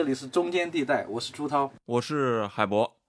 [0.00, 2.99] 这里是中间地带，我是朱涛，我是海博。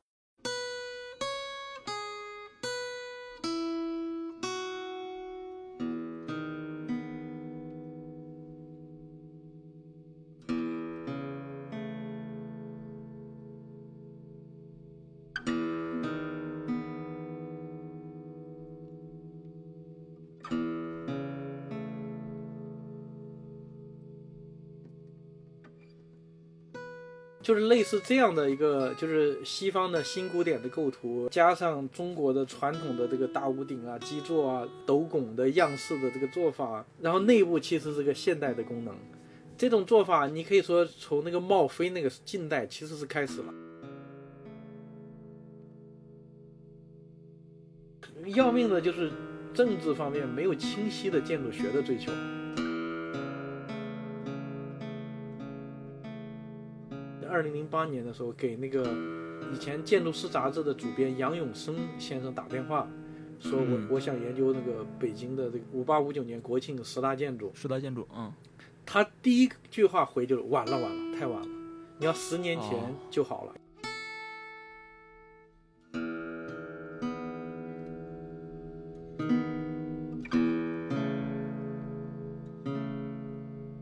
[27.68, 38.96] 类似这样的一个，就是西方的新古典的构图，加上中国的传统的这个大屋顶啊、基座啊、斗拱的样式的这个做法，然后内部其实是个现代的功能。
[39.58, 43.54] 这种做法，你可以说从那个帽飞那个近代其实是开始了。
[48.36, 49.12] 要命的就是
[49.54, 52.12] 政治方面没有清晰的建筑学的追求。
[57.42, 58.84] 二零零八年的时候，给那个
[59.52, 62.88] 以前《建筑师》杂志的主编杨永生先生打电话，
[63.40, 67.52] 说我我想研究那个北京的这个五八五九年国庆十大建筑。
[67.56, 68.32] 十大建筑，嗯，
[68.86, 71.48] 他第一句话回就是晚了，晚了，太晚了，
[71.98, 72.78] 你要十年前
[73.10, 73.56] 就好了。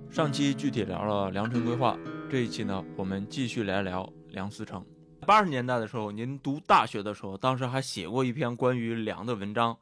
[0.10, 2.00] 上期具体聊了良辰规划。
[2.30, 4.86] 这一期呢，我们继续来聊梁思成。
[5.26, 9.76] 八十年代的时候，您读大学的时候，当时还写过一篇关于梁的文章。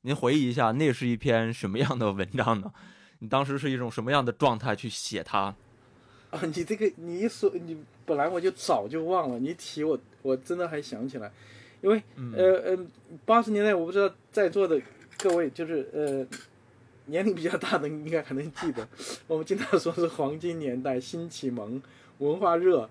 [0.00, 2.72] 您回忆一下，那是一篇什么样的文章呢？
[3.18, 5.54] 你当时是一种什么样的状态去写它？
[6.30, 7.76] 啊，你这个你一说，你
[8.06, 11.30] 本来我就早就忘了，你提我，我真的还想起来。
[11.82, 12.02] 因为
[12.34, 12.78] 呃呃，
[13.26, 14.80] 八十年代，我不知道在座的
[15.18, 16.38] 各位就是呃。
[17.06, 18.86] 年龄比较大的应该还能记得，
[19.26, 21.82] 我们经常说是黄金年代、新启蒙、
[22.18, 22.88] 文化热。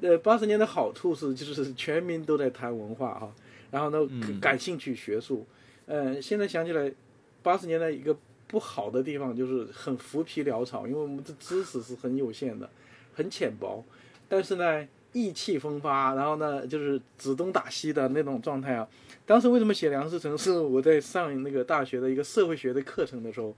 [0.00, 3.34] 呃，八十年的好处是就是全民都在谈文化哈，
[3.70, 5.46] 然后呢感兴趣学术。
[5.86, 6.92] 嗯，现在想起来，
[7.42, 8.16] 八十年代一个
[8.46, 12.68] 不好的地方就是很浮皮潦草，因为我们的知识是很有限的，
[13.14, 13.84] 很浅薄。
[14.28, 14.86] 但是呢。
[15.12, 18.86] 意气风发，然后呢，就是指东打西的那种状态啊。
[19.24, 20.36] 当时为什么写梁思成？
[20.36, 23.54] 是我在上那个大学的一个社会学的课程的时候，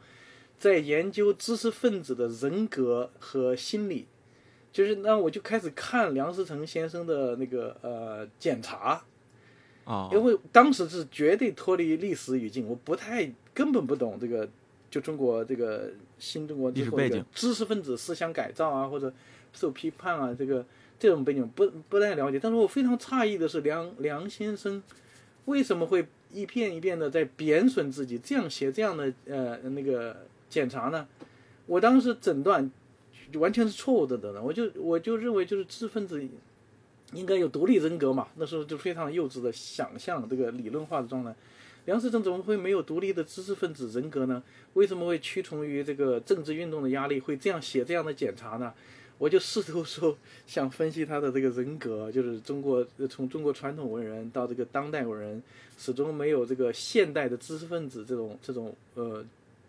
[0.59, 4.07] 在研究知识分子的人格和心理，
[4.73, 9.03] 就是那我就开始看梁思成先生的那个呃检查
[9.85, 14.49] 啊，因为当时是绝对脱离历史语境，我不太根本不懂这个，
[14.91, 19.13] 就中国这个新中国历史背景，知识分子思想改造啊，或者
[19.53, 20.65] 受批判啊，这个。
[21.01, 24.81] 这种背景不不太了解，但是我非常诧异的是梁梁先生
[25.47, 31.09] 为什么会一遍一遍的在贬损自己，这样写这样的呃那个检查呢？
[31.67, 32.71] 我当时诊断
[33.35, 36.23] 完全是错误的的呢，我就我就认为就是知识分子
[37.15, 41.35] 应该有独立人格嘛，那时候就非常幼稚的想象这个理论化的状态。
[41.87, 44.43] 梁思成怎么会没有独立的知识分子人格呢？
[44.75, 48.73] 为什么会屈从于这个政治运动的压力，会这样写这样的检查呢？
[49.21, 50.17] 我就试图说
[50.47, 55.43] 想分析他的这个人格，就是中国从中国传统文人到这个当代文人，
[55.77, 59.23] 始终没有这个现代的知识分子这种这种呃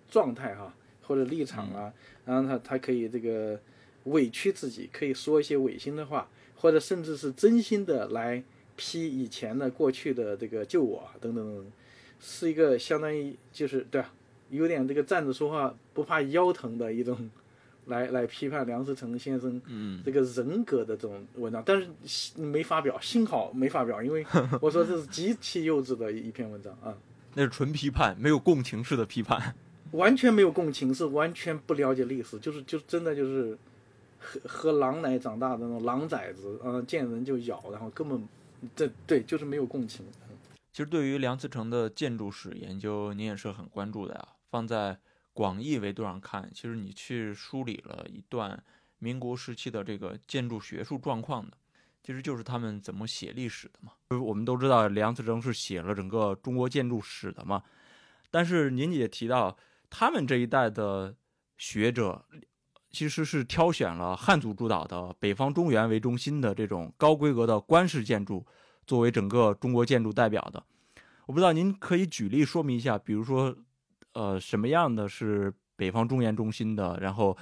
[0.10, 0.74] 状态哈
[1.04, 1.92] 或者立场啊，
[2.26, 3.60] 然后他他可以这个
[4.06, 8.42] 委屈自己，可以说一些违心的话，或者甚至是真心的来
[8.78, 11.66] 批以前的过去的这个旧我等等等，
[12.22, 14.14] 是一个相当于就是对啊，
[14.50, 17.30] 有点这个站着说话不怕腰疼的一种。
[17.92, 19.62] 来来批判梁思成先生
[20.04, 24.26] 这个人格的这种文章，但是没发表，幸好没发表，因为
[24.60, 26.98] 我说这是极其幼稚的一篇文章啊。
[27.36, 29.54] 那是纯批判，没有共情式的批判，
[29.92, 33.58] 完全没有共情，是完全不了解历史，就是就真的就是
[34.20, 38.28] 喝喝狼奶长大的那种狼崽子，嗯，见人就咬，然后根本
[38.76, 40.06] 这对就是没有共情。
[40.72, 44.98] 其实对于梁思成的建筑史研究，您也是很关注的呀，放在。
[45.34, 48.62] 广义维度上看，其实你去梳理了一段
[49.00, 51.58] 民国时期的这个建筑学术状况的，
[52.04, 53.94] 其实就是他们怎么写历史的嘛。
[54.10, 57.64] 就是我们都知道梁思成是写了整个中国建筑史的嘛，
[58.30, 59.58] 但是您也提到
[59.90, 61.16] 他们这一代的
[61.58, 62.26] 学者，
[62.90, 68.46] 其实是挑选了汉族主导的北方中原为中心的这种高规格的官式建筑
[68.86, 70.62] 作为整个中国建筑代表的。
[71.26, 73.56] 我不知道您可以举例说明一下，比如说。
[74.14, 77.38] 呃，什么样的是北方中原中心的，然后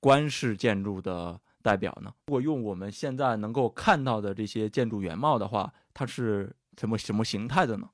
[0.00, 2.12] 官式建筑的代表呢？
[2.26, 7.88] 如果用我们现在能够看到的这些建筑原貌的话，它是什么什么形态的呢？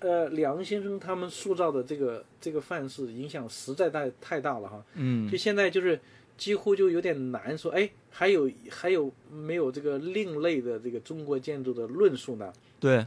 [0.00, 4.84] 呃，梁先生他们塑造的这个这个范式影响实在太太大了哈。
[4.94, 5.98] 嗯，就现在就是
[6.36, 12.52] 几乎就有点难说，哎，还有还有没有这个另类的这个中国建筑的论述呢？
[12.78, 12.98] 对，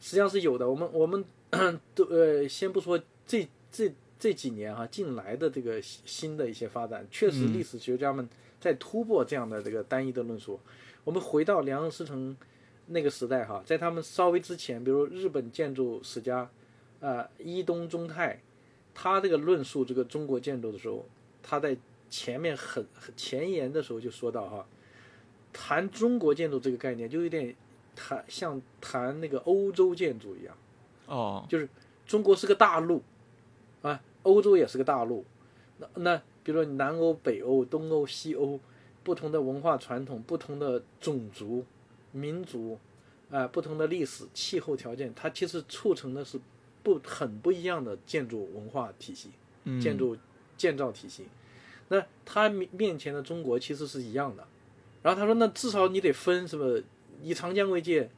[0.00, 0.70] 实际上是有的。
[0.70, 1.22] 我们我们
[1.94, 7.52] 都呃，先不说这这这几年哈、近来的这个新的一些发展，确实嗯。
[7.54, 8.28] 历史学家们
[8.60, 10.60] 在突破这样的这个单一的论述。
[11.02, 12.36] 我们回到梁思成
[12.86, 16.48] 那个时代哈，在他们稍微之前，比如日本建筑史家
[17.00, 18.40] 呃伊东忠太，
[18.94, 21.04] 他这个论述这个中国建筑的时候，
[21.42, 21.76] 他在
[22.08, 24.66] 前面很很前沿的时候就说到哈，
[25.52, 27.52] 谈中国建筑这个概念，就有点
[27.96, 30.56] 谈像谈那个欧洲建筑一样，
[31.06, 31.68] 哦，就是
[32.06, 33.02] 中国是个大陆，啊，
[34.22, 35.24] 欧洲也是个大陆，
[35.78, 38.60] 那那比如说南欧、北欧、东欧、西欧，
[39.02, 41.64] 不同的文化传统、不同的种族、
[42.12, 42.78] 民族，
[43.30, 46.40] 啊、不同的历史、气候条件，它其实促成的是
[46.82, 49.30] 不很不一样的建筑文化体系。
[49.64, 50.16] 嗯建筑
[50.56, 51.24] 建造体系。
[51.86, 54.44] 那他面面前的中国其实是一样的。
[55.02, 56.80] 然后他说，那至少你得分什么
[57.22, 58.10] 以长江为界，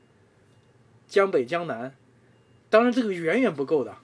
[1.07, 1.95] 江北江南。
[2.71, 3.95] 当然这个远远不够的，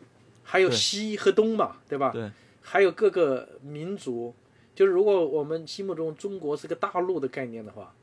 [0.50, 2.10] 还有西和东嘛，对吧？
[2.10, 2.28] 对，
[2.60, 4.34] 还有各个民族。
[4.74, 7.94] 就是如果我们心目中中国是个大陆的概念的话，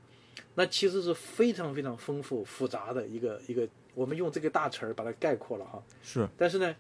[0.55, 3.67] 那其实是非常非常丰富复杂的一个一个。
[3.95, 5.83] 我们用这个大词儿把它概括了哈。
[6.03, 6.75] 是，但是呢，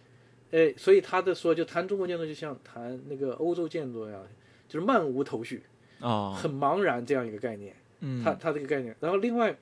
[0.51, 4.23] 哎，所以他的说，就谈中国建筑，就像谈那个欧洲建筑一样，
[4.69, 5.63] 就是漫无头绪、
[5.99, 7.75] 啊，很茫然这样一个概念。
[8.01, 9.57] 嗯，他他这个概念，然后另外，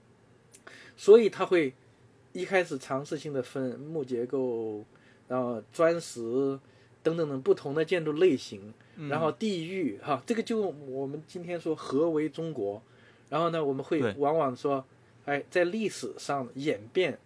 [0.97, 1.73] 所以他会
[2.33, 4.83] 一开始尝试性的分木结构，
[5.27, 6.19] 然后砖石
[7.03, 9.09] 等等等不同的建筑类型，嗯。
[9.09, 12.81] 然后地域哈，这个就我们今天说何为中国，
[13.29, 14.83] 然后呢，我们会往往说，
[15.25, 17.17] 哎，在历史上演变，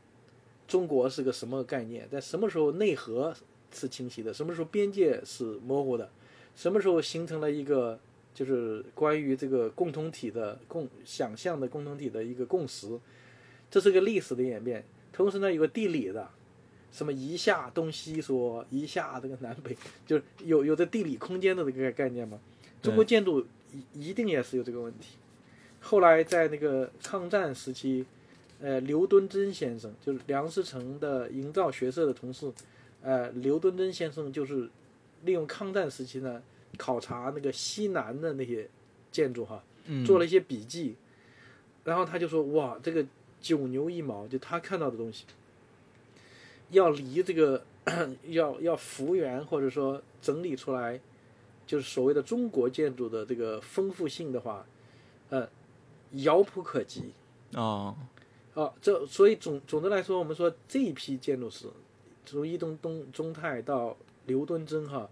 [0.68, 3.34] 中国是个什么概念，在什么时候内核
[3.72, 6.10] 是清晰的，什么时候边界是模糊的，
[6.56, 8.00] 什么时候形成了一个
[8.34, 13.00] 就是关于这个共同体的共想象的共同体的一个共识，
[13.70, 14.84] 这是个历史的演变。
[15.12, 16.30] 同时呢，有个地理的，
[16.92, 19.76] 什么一下东西说，一下这个南北，
[20.06, 22.40] 就是有有的地理空间的这个概念嘛。
[22.82, 25.18] 中国建筑一一定也是有这个问题。
[25.82, 28.06] 后来在那个抗战时期，
[28.60, 32.52] 呃，刘敦桢先生就是梁思成的营造学社的同事，
[33.02, 34.70] 呃，刘敦桢先生就是
[35.24, 36.42] 利用抗战时期呢，
[36.78, 38.68] 考察那个西南的那些
[39.12, 40.96] 建筑哈，嗯做了一些笔记，
[41.84, 43.06] 然后他就说哇，这个
[43.40, 45.26] 九牛一毛，就他看到的东西，
[46.72, 47.64] 要离这个
[48.28, 51.00] 要要复原或者说整理出来，
[51.66, 54.66] 就是所谓的中国建筑的这个丰富性的话，
[55.30, 55.48] 呃，
[56.12, 57.12] 遥不可及。
[57.54, 57.96] 哦，
[58.54, 61.68] 哦，这所以总总的来说，我们说这一批建筑师，
[62.26, 65.10] 从伊东东中泰到刘敦桢哈，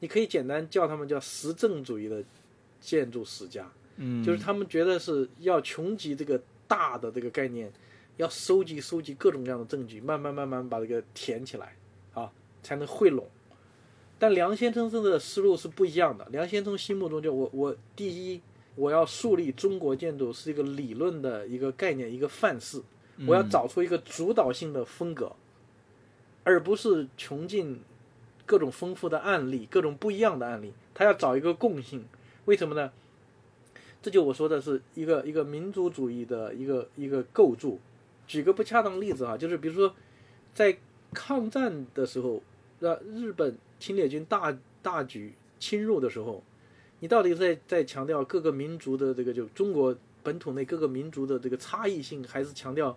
[0.00, 2.24] 你可以简单叫他们叫实证主义的
[2.80, 7.70] 建筑史家，嗯，就是他们觉得是要穷极这个大的这个概念，
[8.18, 11.76] 要收集收集各种各样的证据，慢慢慢慢把这个填起来，
[12.12, 12.30] 啊，
[12.62, 13.26] 才能汇拢。
[14.18, 16.26] 但梁先生的思路是不一样的。
[16.30, 18.40] 梁先生心目中就我我第一，
[18.74, 22.82] 我要树立中国建筑是一个理论的一个概念，一个范式，
[23.24, 25.30] 我要找出一个主导性的风格，
[26.42, 27.80] 而不是穷尽
[28.44, 30.72] 各种丰富的案例，各种不一样的案例。
[30.92, 32.04] 他要找一个共性，
[32.46, 32.90] 为什么呢？
[34.02, 37.78] 这就我说的是一个一个民族主义的一个一个构筑。
[38.28, 39.92] 举个不恰当的例子哈，就是比如说
[40.54, 40.78] 在
[41.12, 42.40] 抗战的时候，
[42.78, 46.44] 让日本侵略军大大举侵入的时候，
[47.00, 52.96] 你到底是在在强调各个民族的这个就中国本土内各个民族的这个差异性，还是强调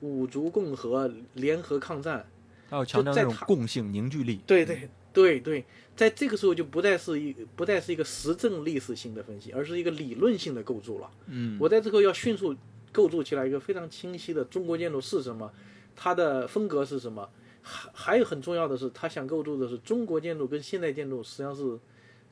[0.00, 2.26] 五族共和联合抗战？
[2.70, 4.40] 还要强调这种共性凝聚力。
[4.46, 5.62] 对对对对，
[5.94, 11.10] 在这个时候就不再是一不再是一个实证历史性的分析，而是一个理论性的构筑了。
[11.26, 12.56] 嗯，我在这个要迅速
[12.92, 15.50] 构筑起来一个非常清晰的中国建筑是什么，
[15.96, 17.28] 它的风格是什么，
[17.62, 21.78] 还还有很重要的是，他想构筑的是中国建筑跟现代建筑实际上是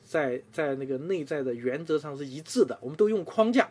[0.03, 3.69] 在在那个内在的原则上是一致的，我们都用框架，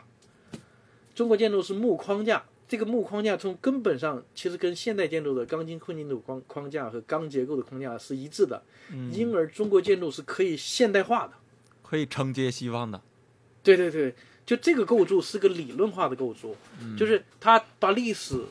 [1.15, 2.45] 中国建筑是木框架。
[2.69, 11.33] 这个木框架从根本上其实跟现代建筑的钢筋混凝土框框架和钢结构的框架是一致的，嗯因而中国建筑是可以现代化的。
[11.83, 13.03] 可以承接西方的。
[13.65, 14.15] 对对对，
[14.51, 16.57] 就这个构筑是个理论化的构筑，
[16.99, 18.43] 就是他把历史，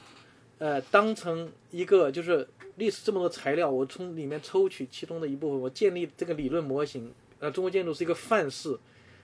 [0.58, 7.12] 呃，当成一个就是历史这么多材料，我从里面抽取其中的一部分，我建立这个理论模型。
[7.40, 8.80] 呃，中国建筑是一个范式，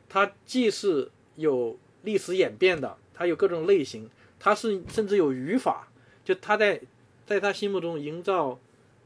[0.09, 5.87] 它既是有历史演变的，它有各种类型，它是甚至有语法，
[6.25, 6.81] 就他在
[7.25, 8.49] 在他心目中营造《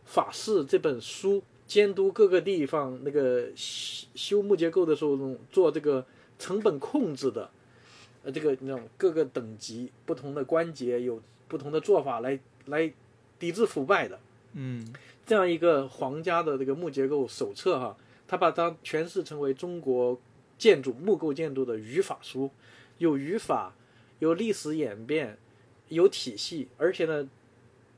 [0.05, 6.03] 法式》这本书，监督各个地方那个修修木结构的时候，做这个
[6.39, 7.47] 成本控制的，
[8.23, 12.91] 呃，这个那种各个等级不同的关节有不同的做法来来
[13.37, 14.19] 抵制腐败的
[14.53, 14.93] 嗯
[15.25, 17.95] 这样一个皇家的这个木结构手册哈，
[18.27, 20.19] 他把它诠释成为中国
[20.57, 22.51] 建筑木构建筑的语法书，
[22.97, 23.73] 有语法，
[24.19, 25.37] 有历史演变，
[25.87, 27.29] 有体系，而且呢，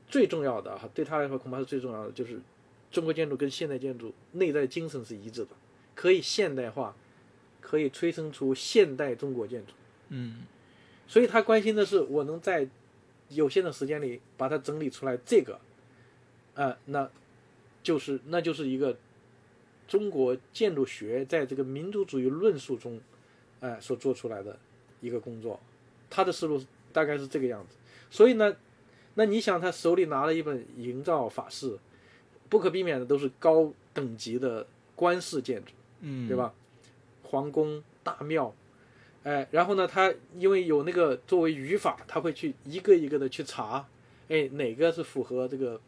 [0.06, 2.40] 最重要的哈，对他来说恐怕是最重要的，就是
[2.90, 5.50] 中国建筑跟现代建筑内在精神是一致的，
[5.94, 6.94] 可以现代化，
[7.60, 9.72] 可以催生出现代中国建筑。
[10.14, 10.44] 嗯
[11.08, 12.68] 所以他关心的是我能在
[13.28, 15.58] 有限的时间里把它整理出来，这个，
[16.54, 17.10] 呃，那
[17.82, 18.96] 就是那就是一个
[19.88, 23.00] 中国建筑学在这个民族主义论述中，
[23.60, 24.58] 哎、所做出来的
[25.00, 25.58] 一个工作，
[26.08, 27.76] 他的思路大概是这个样子。
[28.10, 28.54] 所以呢，
[29.14, 31.70] 那你想他手里拿了一本《营造法式》，
[32.48, 35.72] 不可避免的都是高等级的官式建筑。
[36.00, 36.36] 嗯，对？
[36.36, 36.54] 吧？
[37.22, 38.54] 皇宫、大庙，
[39.24, 43.86] 哎，然后呢，他因为有那个作为语法，他会去一个一个的去查，
[44.28, 45.80] 哎，哪个是符合这个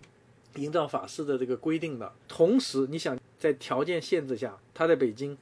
[0.57, 2.13] 营造法式的这个规定的。
[2.29, 5.37] 同时，你想在条件限制下，他在北京，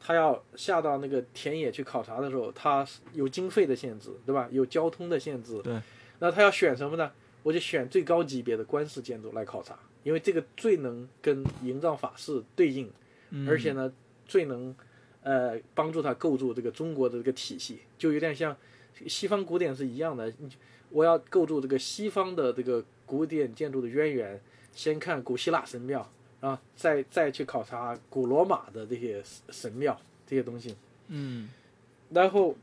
[0.00, 4.48] 他要下到那个田野去考察的时候，他有经费的限制，对吧？
[4.50, 5.80] 有交通的限制，对。
[6.18, 7.12] 那他要选什么呢？
[7.44, 12.90] 我就选最高级别的官式建筑来考察，因为这个最能跟营造法式对应。
[13.30, 13.92] 嗯而且呢，
[14.26, 14.74] 最能
[15.28, 18.56] 呃帮助他构筑这个中国的这个体系，就有点像
[19.06, 20.32] 西方古典是一样的。
[20.38, 20.48] 你
[20.88, 24.40] 我要构筑这个西方的这个古典建筑的渊源，
[24.72, 30.74] 先看古希腊神庙，然后再再去考察古罗马的这些神庙这些东西，
[31.08, 31.50] 嗯
[32.10, 32.56] 然后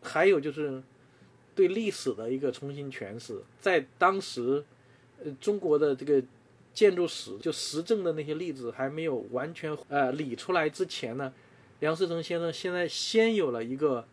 [0.00, 0.82] 还有就是
[1.54, 4.64] 对历史的一个重新诠释，在当时
[5.22, 6.22] 呃中国的这个
[6.72, 11.30] 建筑史就实证的那些例子还没有完全呃理出来之前呢，
[11.80, 14.06] 梁思成先生现在先有了一个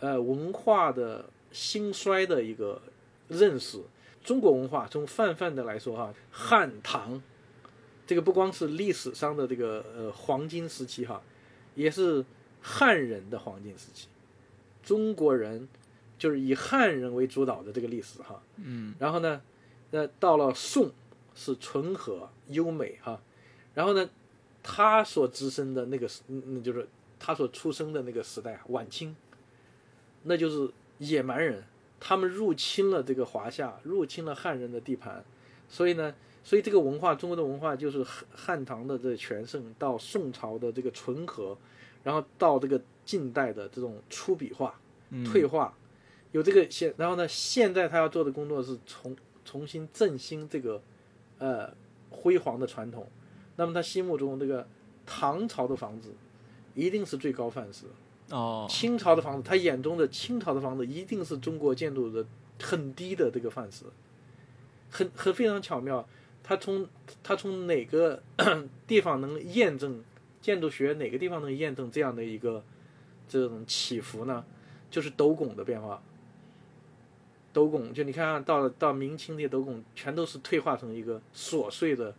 [0.00, 2.80] 呃文化的兴衰的一个
[3.28, 3.80] 认识。
[4.24, 7.20] 中国文化从泛泛的来说哈，汉唐
[8.06, 11.20] 这个不光是历史上的这个呃黄金时期哈，
[11.74, 12.24] 也是
[12.60, 14.06] 汉人的黄金时期。
[14.82, 15.68] 中国人
[16.18, 19.42] 就是以汉人为主导的这个历史哈，嗯然后呢，
[19.90, 20.92] 那到了宋
[21.34, 23.20] 是醇和优美哈，
[23.74, 24.08] 然后呢，
[24.62, 26.88] 他所滋生的那个时，嗯那就是
[27.24, 29.14] 他所出生的那个时代啊，晚清，
[30.24, 31.62] 那就是野蛮人，
[32.00, 35.24] 他们入侵了这个华夏，入侵了汉人的地盘，
[35.68, 36.12] 所以呢，
[36.42, 41.56] 所以这个文化，中国的文化就是汉汉唐的这个全盛，到宋朝的这个纯和，
[42.02, 44.74] 然后到这个近代的这种粗鄙化、
[45.10, 45.24] 嗯。
[45.24, 45.72] 退化，
[46.32, 50.82] 有这个现，然后呢，现在他要做的工作是重重新振兴这个
[51.38, 51.72] 呃
[52.10, 53.06] 辉煌的传统。
[53.54, 54.66] 那么他心目中这个
[55.06, 56.10] 唐朝的房子
[56.74, 57.86] 一定是最高范式，
[58.30, 62.24] 哦清朝的房子，他眼中的清朝的房子一定是中国建筑的
[62.62, 63.84] 很低的这个范式，
[64.90, 66.06] 很很非常巧妙。
[66.44, 66.88] 他从
[67.22, 68.20] 他从哪个
[68.86, 70.02] 地方能验证
[70.40, 72.64] 建筑学哪个地方能验证这样的一个
[73.28, 74.44] 这种起伏呢？
[74.90, 76.02] 就是斗拱的变化。
[77.52, 82.14] 斗拱就你看、啊、到到明清这些斗拱全都是退化成一个琐碎的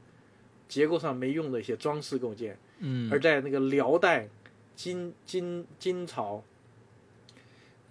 [0.70, 2.58] 结构上没用的一些装饰构件。
[2.80, 4.28] 嗯而在那个辽代、
[4.76, 6.44] 金金金朝，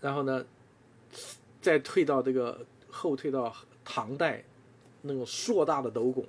[0.00, 0.44] 然后呢，
[1.60, 4.44] 再退到这个后退到唐代，
[5.02, 6.26] 那种硕大的斗拱，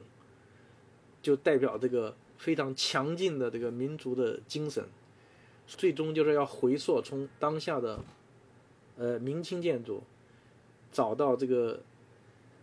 [1.21, 4.85] 就代表这个非常强劲的这个民族的精神，
[5.65, 7.99] 最终就是要回溯从当下的
[8.97, 10.03] 呃明清建筑，
[10.91, 11.81] 找到这个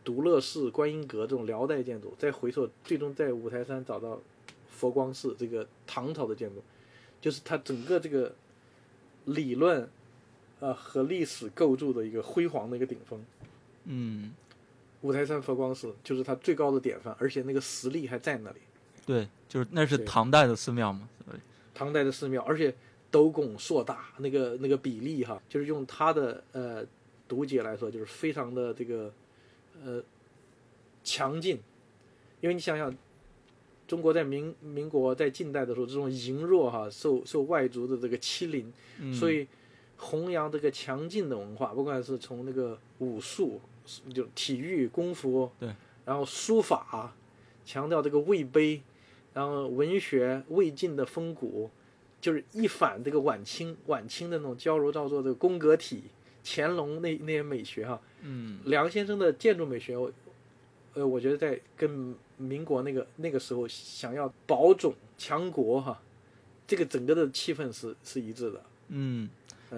[0.04, 4.20] 独乐寺、观音阁这种辽代建筑，再回溯，最终在五台山找到
[4.68, 6.62] 佛光寺这个唐朝的建筑，
[7.20, 8.34] 就是它整个这个
[9.26, 9.88] 理论，
[10.60, 13.24] 呃和历史构筑的一个辉煌的一个顶峰。
[13.84, 14.32] 嗯
[15.02, 18.58] 五台山佛光寺就是它最高的典范，而且那个实力还在那里。
[19.06, 21.08] 对，就是那是唐代的寺庙嘛，
[21.74, 22.74] 唐代的寺庙，而且
[23.10, 26.84] 斗拱硕大，那个那个比例哈，就是用它的呃
[27.26, 29.10] 读解来说，就是非常的这个
[29.82, 30.02] 呃
[31.02, 31.58] 强劲，
[32.40, 32.94] 因为你想想，
[33.90, 39.12] 中国在民民国在近代的时候，这种羸弱哈，受受外族的这个欺凌，嗯。
[39.12, 39.48] 所以
[39.96, 43.60] 弘扬这个强劲的文化，不管是从那个武术，
[44.14, 47.12] 就体育、功夫，对，然后书法，
[47.64, 48.80] 强调这个魏碑，
[49.34, 51.68] 然后文学魏晋的风骨，
[52.20, 56.04] 就是一反这个晚清晚清的那种矫揉造作的宫格体，
[56.44, 58.60] 乾隆那那些美学哈，嗯。
[58.66, 60.12] 梁先生的建筑美学，我
[60.94, 66.00] 呃，我觉得在跟民国那个那个时候想要保种强国哈，
[66.66, 68.62] 这个整个的气氛是是一致的。
[68.88, 69.28] 嗯，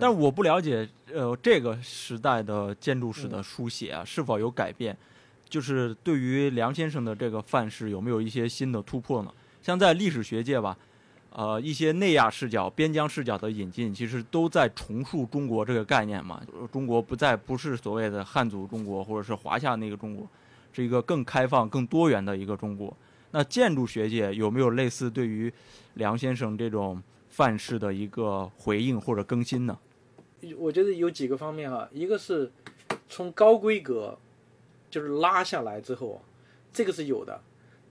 [0.01, 4.97] 但我不了解，呃，这个时代的建筑史的书写啊，是否有改变？
[5.49, 9.31] 就是对于梁先生的这个范式，有没有一些新的突破呢？
[9.61, 10.75] 像在历史学界吧，
[11.29, 16.43] 呃，一些内亚视角、边疆视角的引进，其实都在重塑中国这个概念嘛。
[16.73, 20.27] 中国不再不是所谓的汉族中国，或者是华夏那个中国，
[20.73, 22.97] 是一个更开放、更多元的一个中国。
[23.31, 25.53] 那建筑学界有没有类似对于
[25.95, 29.79] 梁先生这种范式的一个回应或者更新呢？
[30.59, 32.51] 我觉得有几个方面哈，一个是
[33.09, 34.19] 从高规格
[34.91, 36.21] 就是拉下来之后，
[36.73, 37.41] 这个是有的，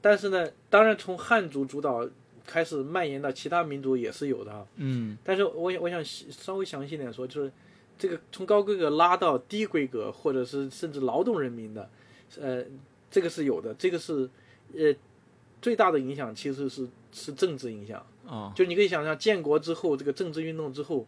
[0.01, 2.07] 但是呢，当然从汉族主导
[2.45, 4.67] 开始蔓延到其他民族也是有的哈。
[4.75, 5.17] 嗯。
[5.23, 7.51] 但是我我想稍微详细点说，就是
[7.97, 11.89] 这个从高规格拉到低规格，或者是甚至劳动人民的，
[12.39, 12.63] 呃，
[13.09, 14.29] 这个是有的，这个是
[14.75, 14.93] 呃。
[15.61, 21.05] 最大的影响其实是是政治影响啊，就你可以想象建国之后这个政治运动之后，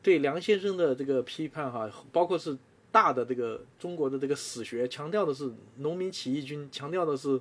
[0.00, 2.56] 对梁先生的这个批判哈，包括是
[2.92, 7.40] 大的这个中国的这个史学，强调的是农民起义军，强调的是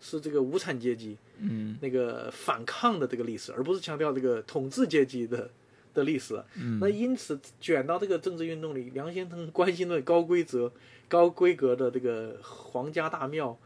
[0.00, 5.48] 是这个无产阶级，嗯，那个反抗的这个历史，而不是强调这个统治阶级的
[5.94, 6.42] 的历史。
[6.56, 10.72] 嗯，那因此卷到这个政治运动里，梁先生关心的高规则、
[11.10, 13.58] 高规格的这个皇家大庙，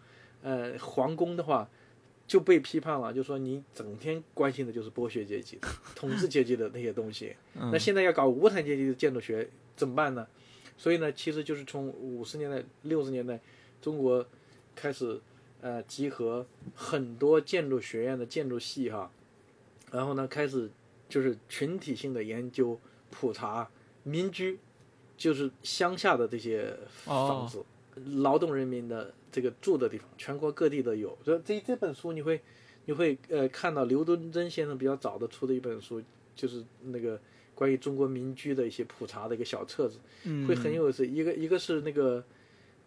[0.42, 1.68] 呃，皇宫的话。
[2.26, 5.58] 就被批判了，就说你整天关心的就是剥削阶级、
[5.94, 7.36] 统治阶级的那些东西。
[7.52, 9.46] 那现在要搞无产阶级的建筑学
[9.76, 10.26] 怎么办呢？
[10.78, 13.38] 所以呢，其实就是从五十年代、六十年代，
[13.82, 14.26] 中国
[14.74, 15.20] 开始
[15.60, 19.10] 呃集合很多建筑学院的建筑系哈，
[19.92, 20.70] 然后呢开始
[21.10, 23.68] 就是群体性的研究普查
[24.02, 24.58] 民居，
[25.16, 27.64] 就是乡下的这些房子，
[28.22, 29.12] 劳动人民的。
[29.34, 31.18] 这个住的地方，全国各地的有。
[31.24, 32.40] 所以这这本书你会，
[32.84, 36.00] 你会呃看到刘敦桢先生比较早的出的一本书，
[36.36, 37.20] 就是那个
[37.52, 39.98] 关于中国民居的一些普查的一个小册子，
[40.46, 41.04] 会很有意思。
[41.04, 42.22] 一个一个是那个，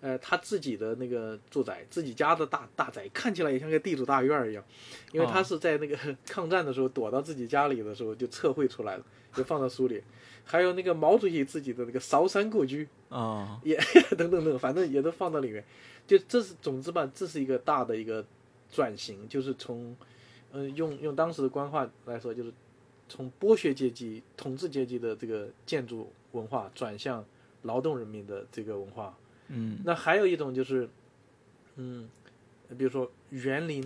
[0.02, 4.64] 呃他自己的那个住宅，自己家的大大宅，看起来也像个地主大院一样，
[5.12, 10.02] 因为他是在那个 抗战的时候躲到自己家里的时候就测绘出来了，就放到书里。
[10.50, 13.78] 还有那个毛主席自己的那个韶山故居啊， 也
[14.18, 15.62] 等等等，反正也都放到里面。
[16.08, 18.26] 就这是总之吧，这是一个大的一个
[18.72, 19.94] 转型，就是从，
[20.54, 22.54] 嗯，用用当时的官话来说，就是
[23.10, 27.26] 从剥削阶级、统治阶级的这个建筑文化转向
[27.64, 29.18] 劳动人民的这个文化。
[29.50, 30.90] 嗯，那还有一种就是，
[31.76, 32.08] 嗯，
[32.78, 33.82] 比如说园林，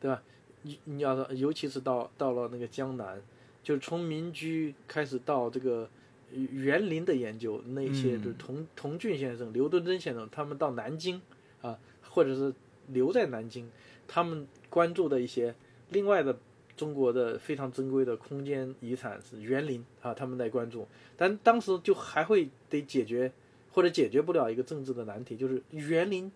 [0.00, 0.22] 对吧？
[0.62, 3.20] 你你要说，尤其是到到了那个江南，
[3.62, 5.88] 就是从民居开始到这个。
[6.32, 11.20] 园林的研究，那些就是童童俊先生、刘敦桢先生，他们到南京
[11.60, 11.76] 啊，
[12.08, 12.54] 或者是
[12.86, 13.68] 留在南京，
[14.06, 15.52] 他们关注的一些
[15.88, 16.38] 另外的
[16.76, 20.86] 中国的非常珍贵的空间遗产是园林啊，他们在关注。
[21.16, 23.32] 但当时就还会得解决
[23.72, 26.30] 或者解决不了一个政治的难题，就是园林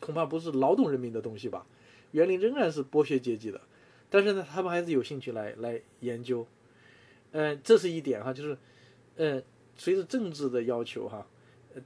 [0.00, 1.66] 恐怕不是劳动人民的东西吧？
[2.12, 3.60] 园林仍然是剥削阶级的，
[4.08, 6.46] 但是呢，他们还是有兴趣来来研究。
[7.32, 8.56] 嗯，这是一点哈，就是。
[9.16, 9.42] 嗯，
[9.76, 11.26] 随着政治的要求哈，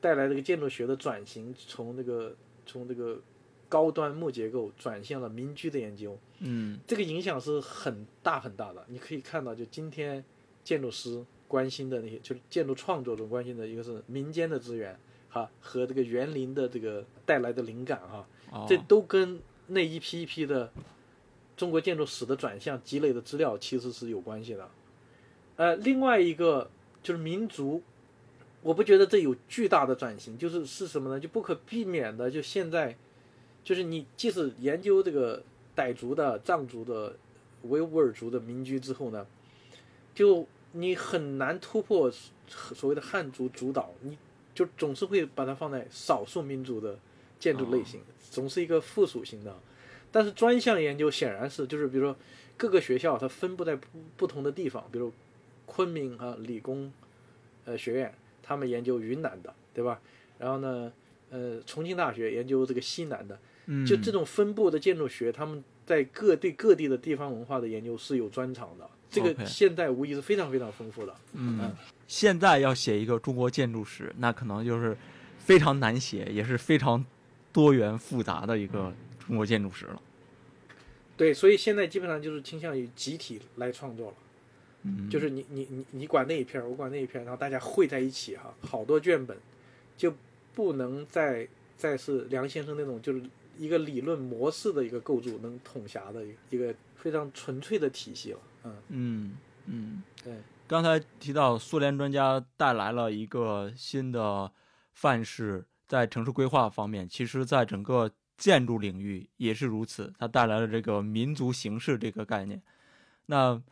[0.00, 3.20] 带来这个建筑学的转型，从那个从这个
[3.68, 6.16] 高端木结构转向了民居的研究。
[6.38, 8.84] 嗯，这个影响是很大很大的。
[8.88, 10.24] 你可以看到，就今天
[10.62, 18.26] 建筑师关心的那些，就是建筑创作中关心的一个是民间的资源哈和这个园林的这个带来的灵感哈，
[18.68, 20.72] 这都跟那一批一批的
[21.56, 24.70] 中国建筑史的转向积累的资料其实是有关系的。
[25.56, 26.70] 呃，另外一个。
[27.04, 27.82] 就是民族，
[28.62, 31.20] 我不觉得这有巨大的转型，就是是什么呢？
[31.20, 32.96] 就不可避免的，就现在，
[33.62, 35.42] 就是你即使研究这个
[35.76, 37.14] 傣族的、藏族的、
[37.64, 39.26] 维吾尔族的民居之后呢，
[40.14, 42.08] 就你很难突破
[42.46, 44.16] 所谓的汉族主导，你
[44.54, 46.98] 就总是会把它放在少数民族的
[47.40, 49.56] 建筑类型，总是一个附属型的。
[50.12, 52.16] 但是专项研究显然是，就是比如说
[52.56, 55.12] 各个学校它分布在不不同的地方，比如。
[55.66, 56.92] 昆明啊，理工，
[57.64, 59.98] 呃学院，他们研究云南的，对吧？
[60.38, 60.92] 然后呢，
[61.30, 63.38] 呃，重庆大学研究这个西南的，
[63.86, 68.88] 就这种分布的建筑学，他们在各地各地的地方文化的研究是有专长的。
[69.14, 71.14] 这个现代无疑是非常非常丰富的。
[71.32, 71.72] 嗯，
[72.06, 74.96] 现在要写一个中国建筑史，那可能就是
[75.38, 77.04] 非常难写，也是非常
[77.52, 78.92] 多元复杂的一个
[79.26, 80.02] 中国建筑史了。
[81.16, 84.16] 对，所以现在基本上就是倾向于集体来创作了。
[85.10, 89.34] 就是你你你你管那一片我管那一片然后大家汇在一起哈，好多卷本，
[89.96, 90.12] 就
[90.54, 93.22] 不能再再是梁先生那种就是
[93.56, 98.38] 一个理论模式的一个构筑能统辖的一个非常纯粹的体系了。
[98.64, 99.32] 嗯嗯
[99.66, 100.34] 嗯，对。
[100.66, 104.50] 刚才提到苏联专家带来了一个新的
[104.92, 112.62] 范式，在城市规划方面，其实在整个建筑领域也是如此，它带来了这个民族形式这个概念。
[113.26, 113.62] 那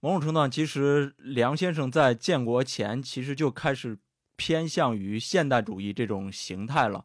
[0.00, 3.98] 某种程度上，其实梁先生在建国前其实就开始
[4.36, 7.04] 偏向于现代主义这种形态了，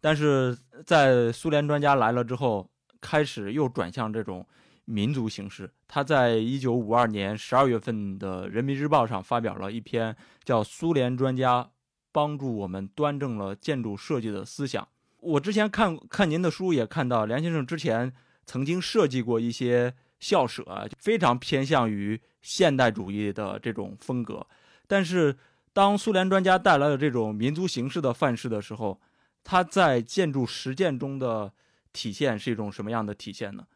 [0.00, 2.68] 但是在苏联专家来了之后，
[3.00, 4.44] 开始又转向这种。
[4.86, 11.68] 民族形式，他在一九五二年十二月份的《人民日报》上发表了一篇叫《苏联专家
[12.12, 14.82] 帮助我们端正了建筑设计的思想》。
[15.18, 18.12] 我之前看看您的书，也看到梁先生之前
[18.44, 24.46] 曾经设计过一些校舍，非常偏向于现代主义的这种风格。
[24.86, 25.36] 但是，
[25.72, 29.00] 当苏联专家带来了这种民族形式的范式的时候，
[29.42, 31.52] 它在建筑实践中的
[31.92, 33.66] 体现是一种什么样的体现呢？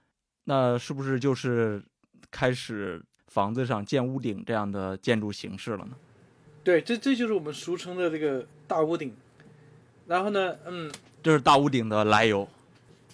[0.44, 1.82] 那是不是就是
[2.30, 5.92] 开始房子上建屋顶这样的建筑形式了呢？
[6.64, 9.14] 对，这这就是我们俗称的这个大屋顶。
[10.06, 10.90] 然后呢，嗯，
[11.22, 12.48] 这是大屋顶的来由。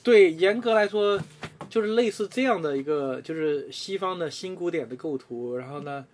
[0.02, 1.20] 对，严格来说，
[1.68, 6.06] 就是类似这样的一个，就是西方的新古典的构图，然后呢，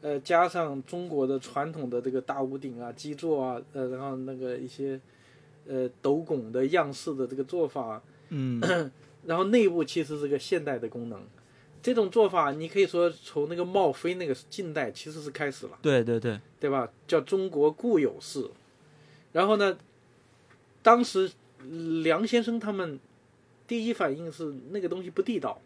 [0.00, 5.00] 呃，加上中国的传统的这个大屋顶啊、基座啊，呃，然后那个一些
[5.68, 8.60] 呃斗拱的样式的这个做法，嗯。
[9.26, 11.20] 然后内部其实是个现代的功能，
[11.82, 16.88] 这种做法你可以说从那个茂飞那个近代其实是开始了，对对对，对吧？
[17.06, 18.48] 叫中国固有式。
[19.32, 19.76] 然后呢，
[20.82, 21.30] 当时
[22.02, 22.98] 梁先生他们
[23.66, 25.60] 第一反应是那个东西不地道，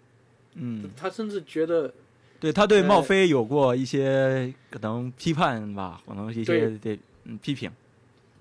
[0.54, 1.92] 嗯，他甚至觉得，
[2.40, 7.70] 对他对茂飞有过一些可能批判吧，可能一些对嗯批评，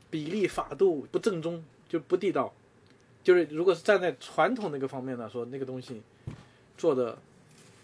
[0.09, 2.53] 比例法度不正宗就不地道。
[3.27, 6.01] 就是如果是站在传统那个方面来说，那个东西
[6.77, 7.17] 做的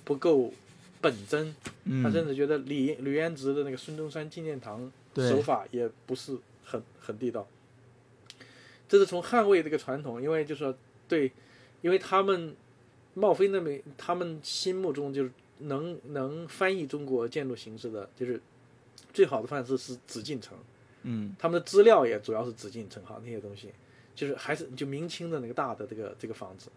[0.05, 0.53] 不够
[1.01, 1.53] 本真，
[2.01, 7.45] 他甚至觉得李吕元直的那个孙中山纪念堂手法也不是很很地道。
[8.87, 10.73] 这是从捍卫这个传统，因为就说
[11.09, 11.29] 对，
[11.81, 12.55] 因为他们
[13.13, 18.39] 冒飞那边，他们心目中就是能能翻译中国建筑形式的，就是
[19.11, 20.57] 最好的范式是紫禁城。
[21.01, 23.67] 嗯，他们的资料也主要是紫禁城哈那些东西。
[24.15, 26.69] 就是还是就明清的那个大的这个这个房子，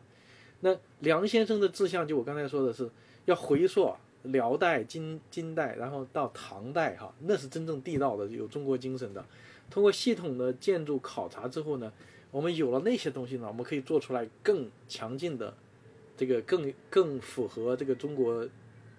[0.61, 2.89] 那梁先生的志向就我刚才说的是
[3.27, 9.25] 要回溯辽代、金金代，然后到唐代哈，那是真正地道的有中国精神的。
[9.69, 11.93] 通过系统的建筑考察之后呢，
[12.31, 15.53] 我们有了那些东西呢，我们可以做出来更强劲的
[16.17, 18.49] 这个更更符合这个中国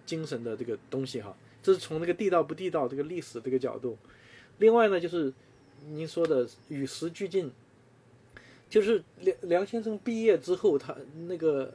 [0.06, 1.36] 精神的这个东西哈。
[1.63, 3.97] 这是从那个地道不地道这个历史这个角度。
[4.60, 5.34] 另外呢，就是
[5.88, 7.52] 您说的与时俱进。
[8.69, 10.95] 就是梁梁先生毕业之后，他
[11.27, 11.73] 那个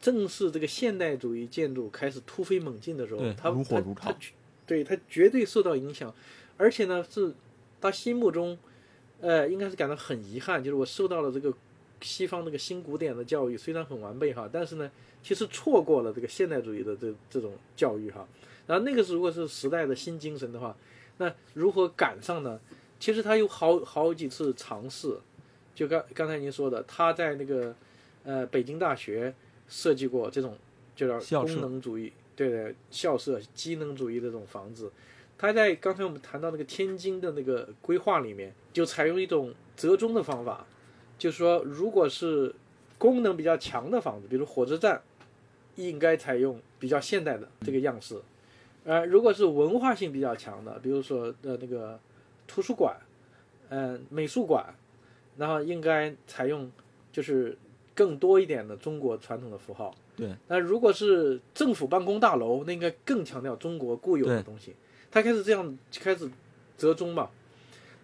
[0.00, 4.16] 正是这个现代主义建筑开始突飞猛进的时候，他他他，
[4.66, 6.14] 对他绝对受到影响，
[6.58, 7.32] 而且呢是
[7.80, 8.58] 他心目中，
[9.20, 11.52] 呃，应该是感到很遗憾，就是我受到了这个
[12.02, 14.90] 西方那个新古典的教育，虽然很完备哈，但是呢，
[15.22, 18.28] 其实错过了这个现代主义的这这种教育哈。
[18.66, 20.76] 然后那个是如果是时代的新精神的话，
[21.16, 22.60] 那如何赶上呢？
[23.00, 25.18] 其实他有好好几次尝试。
[25.76, 27.74] 就刚刚才您说的，他在那个，
[28.24, 29.34] 呃，北京大学
[29.68, 30.56] 设计过这种，
[30.96, 34.90] 就是功能主义，对的校舍、机能主义的这种房子。
[35.36, 40.66] 他在刚才我们谈到那个天津的那个规划里面，就采用一种折中的方法，
[41.18, 42.54] 就是说，如果是
[42.96, 45.02] 功能比较强的房子，比如火车站，
[45.74, 48.16] 应该采用比较现代的这个样式；
[48.84, 52.00] 呃，如果是文化性比较强的，比如说呃那个
[52.46, 52.96] 图书馆，
[53.68, 54.74] 嗯，美术馆。
[55.36, 56.70] 然后应该采用，
[57.12, 57.56] 就是
[57.94, 59.94] 更多一点的中国传统的符号。
[60.16, 60.34] 对。
[60.48, 64.74] 那如果是政府办公大楼，那应该更强调中国固有的东西。
[65.10, 66.28] 他开始这样开始
[66.76, 67.30] 折中吧。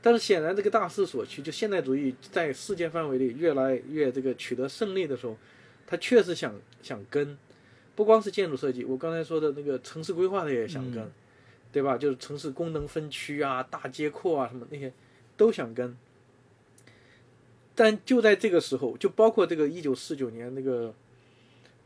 [0.04, 5.36] 但是显然这个大势所趋，就现代主义在世界范围里越来越这个取得胜利的时候，
[5.86, 7.38] 他确实想想跟，
[7.94, 11.08] 不光是建筑设计，我刚才说的那个城市规划他也想跟，
[11.70, 11.96] 对吧？
[11.96, 14.92] 就是城市功能分区啊、大街廓啊什么那些
[15.36, 15.96] 都想跟。
[17.74, 20.94] 但就在这个时候，就包括这个一九四九年那个，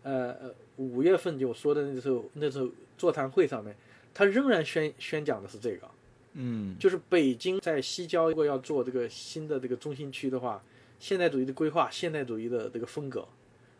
[0.02, 2.68] 呃呃五月份就说的那时候，那时候
[2.98, 3.76] 座谈会上面，
[4.12, 5.88] 他仍然宣宣讲的是这个，
[6.32, 10.60] 嗯，就是北京在西郊如果要做这个新的这个中心区的话，
[10.98, 13.28] 现代主义的规划，现代主义的这个风格，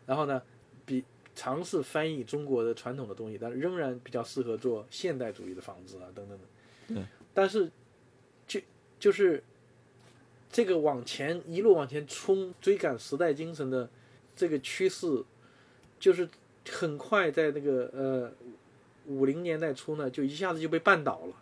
[0.05, 0.41] 然后呢，
[0.85, 1.03] 比
[1.35, 6.37] 尝试翻译中国的传统的东西，但仍然比较适合做现代主义的房子啊等等
[6.87, 7.69] 等，对，但是
[8.47, 8.61] 就
[8.97, 9.43] 就是。
[10.57, 13.87] 这个往前一路往前冲，追赶时代精神的
[14.35, 15.23] 这个趋势，
[15.99, 16.27] 就是
[16.67, 18.31] 很快在那个呃
[19.05, 21.33] 五零年代初呢，就一下子就被绊倒了，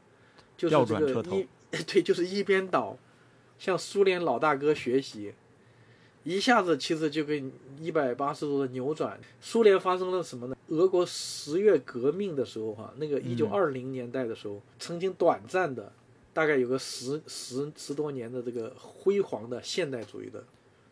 [0.57, 1.47] 就是这个一
[1.87, 2.97] 对， 就是一边倒，
[3.57, 5.33] 向苏联老大哥学习，
[6.25, 7.41] 一下子其实就给
[7.79, 9.17] 一百八十度的扭转。
[9.39, 10.57] 苏联发生了什么呢？
[10.67, 15.89] 俄国十月革命的时候哈、那个一九二零年代的时候，曾经短暂的，
[16.35, 20.43] 大概有个十十十多年的这个辉煌的现代主义的，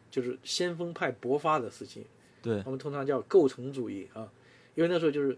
[0.09, 2.07] 就是先锋派勃发的时期。
[2.41, 4.31] 对，我们通常叫构成主义啊，
[4.73, 5.37] 因为那时候就是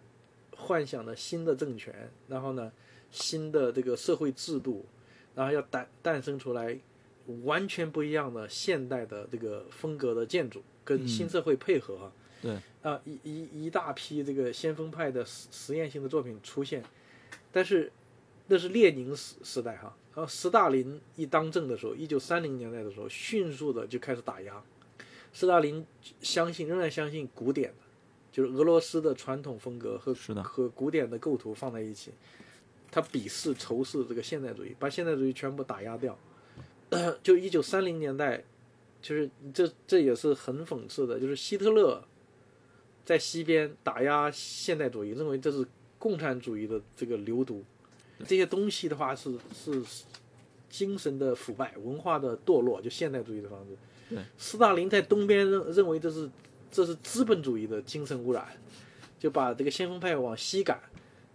[0.55, 2.71] 幻想的新的政权，然后呢，
[3.09, 4.85] 新的这个社会制度，
[5.33, 6.79] 然后要诞诞生出来
[7.43, 12.11] 完全不一样的现代的这个风格的建筑，跟新社会配合哈、
[12.43, 16.83] 对，啊，一一一大批这个先锋派的实实验性的作品出现，
[17.51, 17.91] 但是
[18.47, 24.61] 那是列宁时时代哈，然后斯大林一当政的时候，一九三零年代的时候，迅速的就开始打压。
[25.33, 25.85] 斯大林
[26.21, 27.83] 相信，仍然相信古典的，
[28.31, 32.11] 就是俄罗斯的传统风格和和古典的构图放在一起，
[32.89, 36.17] 他鄙视仇视这个现代主义，把现代主义全部打压掉。
[37.21, 38.43] 就一九三零年代，
[39.01, 42.01] 就是这这也是很讽刺的，就是希特勒
[43.03, 45.67] 在西边打压现代主义，认为这是
[45.99, 47.63] 共产主义的这个流毒，
[48.25, 49.83] 这些东西的话是是
[50.69, 53.75] 精神的腐败、文化的堕落，就现代主义的方式。
[54.09, 56.29] 对，斯大林在东边认认为这是
[56.71, 58.45] 这是资本主义的精神污染，
[59.19, 60.79] 就把这个先锋派往西赶。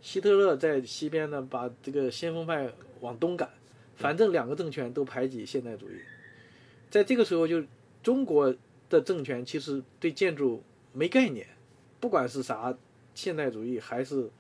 [0.02, 3.50] 希特勒在西边呢，把这个先锋派往东赶，
[3.96, 5.94] 反正两个政权都排挤现代主义。
[6.88, 7.62] 在这个时候，就
[8.02, 8.54] 中国
[8.88, 10.62] 的政权其实对建筑
[10.94, 11.46] 没概念，
[12.00, 12.74] 不管是啥
[13.14, 14.30] 现代主义还是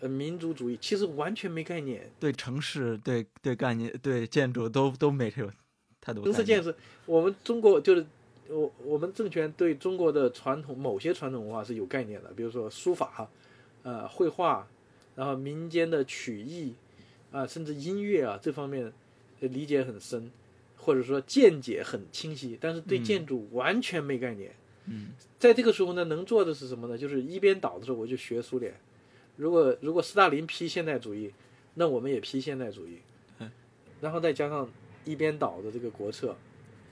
[0.00, 2.10] 呃民族主义，其实完全没概念。
[2.20, 5.52] 对城市、对对概念、对建筑都都没这个
[6.00, 6.24] 太多。
[6.24, 6.74] 城市建设，
[7.06, 8.06] 我们中国就是
[8.48, 13.28] 我我们政权对中国的传统某些传统文化是有概念的，比如说书法，
[13.82, 14.66] 呃，绘画，
[15.14, 16.74] 然后民间的曲艺，
[17.30, 18.92] 啊、甚至音乐啊这方面
[19.40, 20.30] 呃理解很深，
[20.76, 24.54] 或者说见解很清晰，但是对建筑完全没概念。
[24.86, 25.08] 嗯，
[25.38, 26.96] 在这个时候呢，能做的是什么呢？
[26.96, 28.74] 就是一边倒的时候我就学苏联，
[29.38, 31.32] 如果如果斯大林批现代主义，
[31.74, 32.98] 那我们也批现代主义，
[33.38, 33.48] 嗯
[34.00, 34.68] 然后再加上
[35.04, 36.36] 一边倒的这个国策，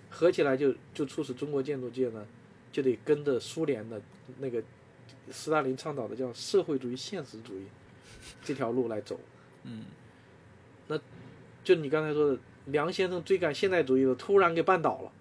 [0.09, 2.25] 合起来就就促使中国建筑界呢，
[2.71, 4.01] 就得跟着苏联的
[4.39, 4.63] 那个
[5.31, 7.65] 斯大林倡导的叫社会主义现实主义
[8.45, 9.19] 这条路来走。
[9.65, 9.85] 嗯，
[10.87, 10.97] 那
[11.65, 15.13] 就你刚才说的，梁先生追赶现代主义的，突然给绊倒了，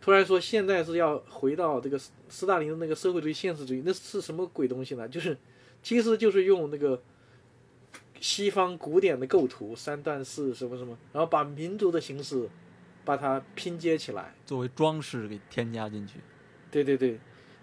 [0.00, 5.08] 突然说现在是要回到这个斯斯大林的那个社会主义现实主义，那是什么鬼东西呢？
[5.08, 5.38] 就是
[5.82, 7.02] 其实就是用那个
[8.20, 12.48] 西方古典的构图，三段式什么什么，然后把民族的形式
[13.04, 14.34] 把它拼接起来。
[14.46, 16.14] 作为装饰给添加进去。
[16.70, 17.18] 对对对，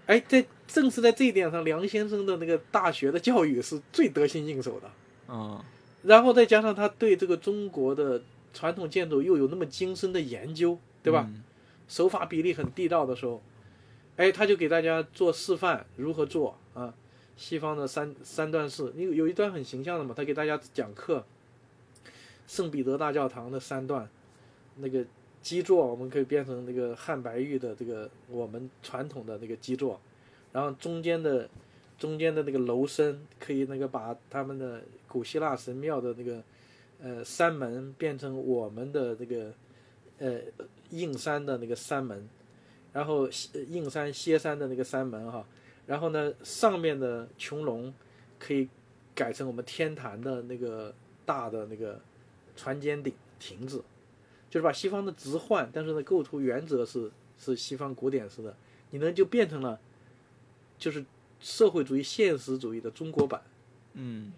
[0.05, 4.91] 哎，在正是在这一点上，梁先生的那个大学的教育是最得心应手的。
[5.27, 5.60] 嗯，
[6.03, 8.21] 然后再加上他对这个中国的
[8.53, 11.25] 传统建筑又有那么精深的研究，对吧？
[11.27, 11.43] 嗯
[11.89, 13.41] 手法比例很地道的时候，
[14.15, 16.68] 哎，他就给大家做示范如何做啊，
[17.39, 21.23] 西方的三三段式，有有一段很形象的嘛，他给大家讲课，
[22.45, 24.10] 圣彼得大教堂的三段，
[24.75, 25.06] 那个
[25.41, 30.02] 基座我们可以变成那个汉白玉的这个我们传统的那个基座，
[30.52, 31.49] 然后中间的
[31.97, 36.43] 中间的那个楼身可以那个把他们的古希腊神庙的那个
[37.02, 39.54] 呃山门变成我们的这个
[40.17, 40.41] 呃
[40.89, 42.28] 硬山的那个山门，
[42.91, 43.30] 然后
[43.69, 45.32] 硬山歇山的那个山门。
[45.32, 45.47] 哈，
[45.89, 47.91] 然后呢上面的穹隆
[48.38, 48.69] 可以
[49.15, 50.93] 改成我们天坛的那个
[51.25, 51.99] 大的那个
[52.56, 53.84] 船尖顶亭子，
[54.52, 58.56] 就是把西方的直换，但是呢构图原则是是西方古典式的，
[58.91, 59.80] 你呢就变成了
[60.78, 61.04] 就是
[61.39, 63.41] 社会主义现实主义的中国版。
[63.93, 64.32] 嗯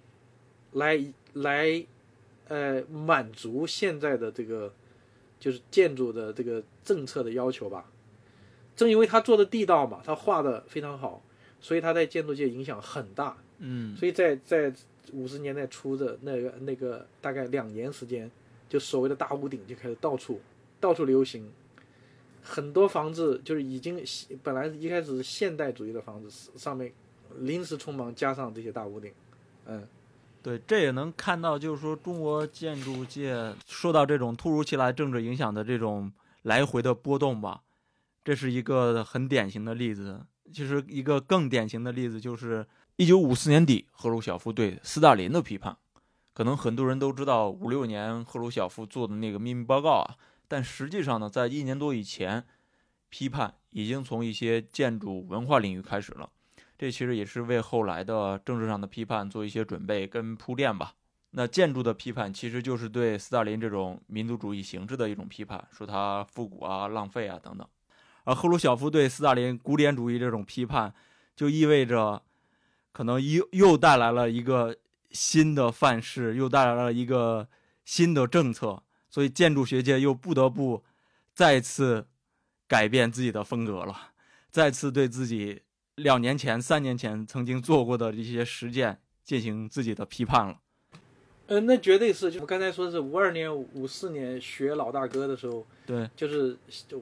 [0.71, 1.85] 来来，
[2.47, 4.73] 呃，满足现在的这个
[5.37, 7.91] 就是建筑的这个政策的要求吧。
[8.73, 11.21] 正因为他做的地道嘛，他画的非常好，
[11.61, 13.37] 所以他在建筑界影响很大。
[13.59, 14.73] 嗯所以在在
[15.13, 18.29] 五十年代初的那个那个大概两年时间，
[18.67, 20.41] 就所谓的大屋顶就开始到处
[20.79, 21.49] 到处流行，
[22.41, 24.03] 很多房子就是已经
[24.41, 26.91] 本来一开始是现代主义的房子，上面
[27.37, 29.11] 临时匆忙加上这些大屋顶，
[29.67, 29.87] 嗯。
[30.43, 37.61] 对，这也能看到，就是说中国建筑界受到这种突如其来政治影响的这种来回的波动吧，
[38.23, 40.21] 这是一个很典型的例子。
[40.51, 45.77] 其实一个更典型的例子就是一九五四年底赫鲁晓夫对斯大林的批判。
[46.33, 50.15] 可能很多人都知道五六年赫鲁晓夫做的那个秘密报告啊，
[50.47, 52.45] 但实际上呢，在一年多以前，
[53.09, 56.29] 批判已经从一些建筑文化领域开始了。
[56.77, 60.93] 这其实也是为后来的政治上的批判做一些准备跟铺垫吧。
[61.31, 67.67] 那建筑的批判其实就是对斯大林这种民族主义形式的一种批判，说他复古啊、浪费啊等等。
[68.23, 70.93] 而赫鲁晓夫对斯大林古典主义这种批判，
[71.35, 72.21] 就意味着
[72.91, 74.75] 可能又又带来了一个
[75.11, 77.47] 新的范式，又带来了一个
[77.83, 80.83] 新的政策，所以建筑学界又不得不
[81.33, 82.07] 再次
[82.67, 84.11] 改变自己的风格了，
[84.49, 85.61] 再次对自己
[85.95, 90.59] 两年前、三年前曾经做过的一些实践进行自己的批判了。
[91.47, 92.31] 嗯，那绝对是。
[92.31, 96.57] 就我刚才说的是五二年、五四年学老大哥的时候，对，就是
[96.87, 97.01] 就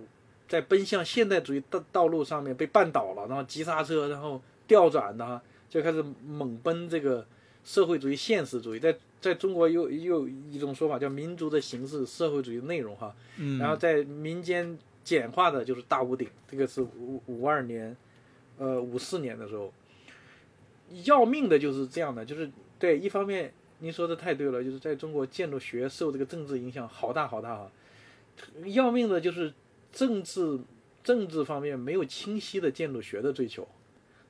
[0.49, 7.25] 在奔向现代主义道道路上面被绊倒了，然后急刹车，然后调转的，就开始猛奔这个
[7.63, 8.79] 社会主义现实主义。
[8.79, 13.15] 在在中国又又一种说法叫民族的形式，社会主义的内容哈。
[13.37, 17.95] 嗯，然后在民间简化的就是大屋顶，这个是五五二年，
[18.57, 19.71] 呃五四年的时候，
[21.05, 23.53] 要命的就是这样的，就是对一方面。
[23.81, 27.71] 您说的太对了，就是在中国建筑学受这个政治影响好大好大啊！
[28.65, 29.53] 要命的就是
[29.91, 30.59] 政治
[31.03, 33.67] 政治方面没有清晰的建筑学的追求，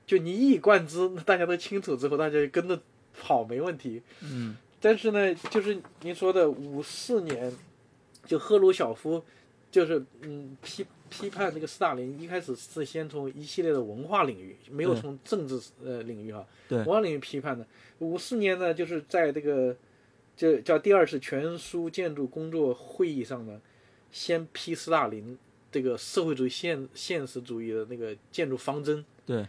[0.06, 2.80] 就你一以贯之，大家都清楚之后，大家就跟着
[3.20, 4.02] 跑没问题。
[4.22, 4.56] 嗯。
[4.82, 7.54] 但是呢，就是您说的五四年，
[8.26, 9.22] 就赫鲁晓夫，
[9.70, 17.68] 就是嗯批批判这个斯大林，一开始是先从一系列的文化领域，没有从政治呃领域哈，文化领域批判的。
[17.98, 19.76] 五四年呢，就是在这个，
[20.38, 23.60] 就叫第二次全书建筑工作会议上呢，
[24.14, 25.38] 先批斯大林
[25.72, 29.46] 这个社会主义现现实主义的那个建筑方针，对，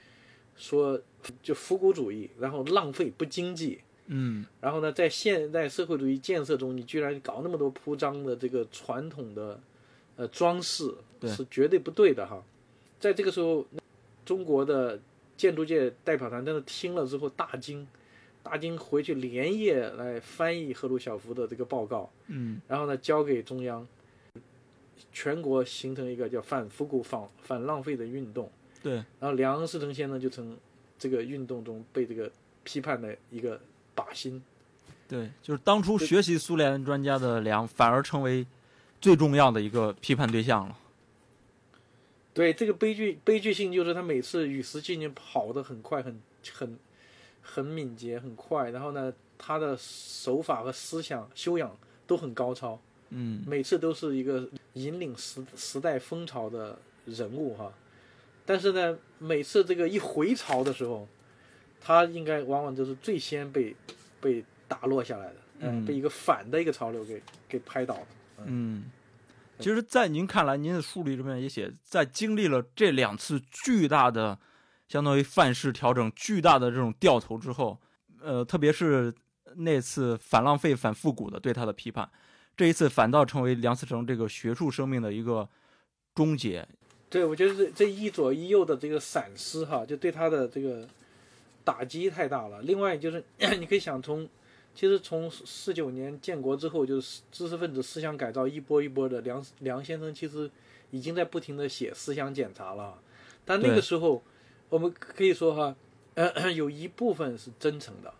[0.56, 1.00] 说
[1.42, 9.60] 就复古主义，然后浪费不经济，嗯，然后呢，在现代社会主义建设中，你居然搞那么多铺张的这个传统的
[10.16, 12.42] 呃装饰，是绝对不对的哈，
[12.98, 13.66] 在这个时候，
[14.24, 15.00] 中国的
[15.36, 17.86] 建筑界代表团真的听了之后大惊。
[18.42, 23.86] 大惊回去连夜来翻译赫鲁晓夫的这个报告，嗯，然后呢交给中央，
[25.12, 28.50] 全国形成一个叫反复古、反反浪费的运动。
[28.82, 30.56] 对，然后梁思成先生就从
[30.98, 32.30] 这个运动中被这个
[32.64, 33.60] 批判的一个
[33.94, 34.42] 靶心。
[35.08, 38.46] 对，就是当初学习苏联专家的梁，反而成为
[39.00, 40.78] 最重要的一个批判对象了。
[42.32, 46.20] 对，这个悲剧悲剧性就是他每次与时俱进，跑得很快，很
[46.52, 46.78] 很。
[47.42, 57.72] 很敏捷，很快，然后呢，他的手法和思想修养都很高超，嗯，每次都是一个引领时时代风潮的人物哈。
[58.44, 61.06] 但是呢，每次这个一回潮的时候，
[61.80, 63.76] 他应该往往就是最先被
[64.20, 68.06] 被打落下来的，嗯，被一个反的一个潮流给给拍倒的，
[68.46, 68.84] 嗯。
[69.58, 74.38] 其实，在您看来，您的书里这边也写，在经历了这两次巨大的。
[74.88, 77.78] 相当于范式调整巨大的这种掉头之后，
[78.20, 79.14] 呃，特别是
[79.54, 82.10] 那次反浪费、反复古的对他的批判，
[82.56, 85.48] 这一次反倒成为梁思成这个学术生命的一个
[86.14, 86.66] 终结。
[87.08, 90.86] 对，我觉得这这一左一右的这个闪失哈，就对他的这个
[91.64, 92.62] 打击太大了。
[92.62, 93.22] 另外就是
[93.58, 94.28] 你可以想从，
[94.74, 100.50] 其实从四九年建国之后，就是知识分子思想改造一波一波的，梁梁先生其实
[100.90, 102.98] 已经在不停的写思想检查了，
[103.44, 104.22] 但那个时候。
[104.68, 105.74] 我们可以说哈，
[106.14, 108.14] 呃， 有一部分是真诚的，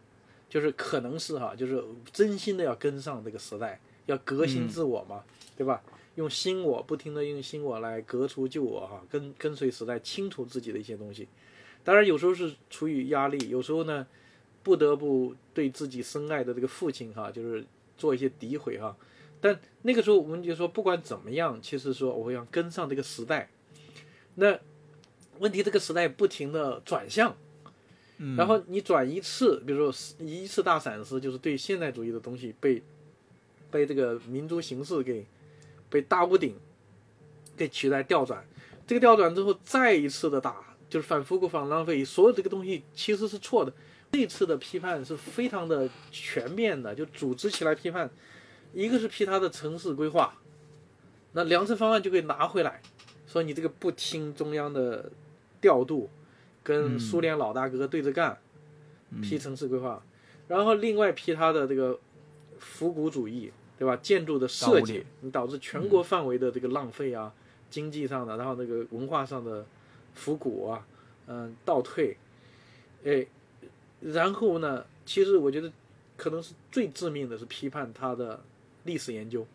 [0.49, 3.79] 就是可能是哈，就是真心的要跟上这个时代，
[4.11, 5.25] 要革新自我嘛，
[5.57, 5.83] 对吧？
[6.17, 11.27] 用新我，不停的用新我来革除旧我哈，跟跟随时代，清除自己的一些东西。
[11.83, 14.07] 当然有时候是出于压力，有时候呢，
[14.63, 17.65] 不得不对自己深爱的这个父亲哈，就是
[17.97, 18.97] 做一些诋毁哈。
[19.41, 23.51] 但那个时候我们就说，不管怎么样，其实说我想跟上这个时代，
[24.35, 24.59] 那。
[25.39, 27.35] 问题这个时代不停的转向，
[28.37, 32.83] 然后你转一次，比如说一次大闪失，就是对现代主义的东西被
[33.71, 35.27] 被这个民族形式给
[35.89, 36.55] 被大屋顶
[37.57, 38.45] 给取代调转，
[38.87, 40.57] 这个调转之后再一次的打，
[40.89, 43.73] 就是反复古反浪费，所有这个东西其实是错的。
[44.13, 48.11] 这次的批判是非常的全面的，就组织起来批判，
[48.73, 50.35] 一个是批他的城市规划，
[51.33, 52.83] 那粮食方案就可以拿回来，
[53.27, 55.11] 说你这个不听中央的。
[55.63, 56.09] 调度，
[56.63, 58.39] 跟苏联老大哥对着干，
[59.21, 60.03] 批城市规划，
[60.49, 62.01] 然后另外批他的这个
[62.59, 63.97] 复古主义，对吧？
[63.97, 67.33] 建筑的设计，你导致全国范围的这个浪费啊，
[67.71, 69.65] 经济上的，然后那个文化上的
[70.13, 70.87] 复古啊，
[71.27, 72.15] 嗯，倒退，
[73.07, 73.27] 哎，
[74.03, 75.73] 然后呢，其实我觉得
[76.19, 78.43] 可能是最致命的是批判他的
[78.85, 79.47] 历史研究，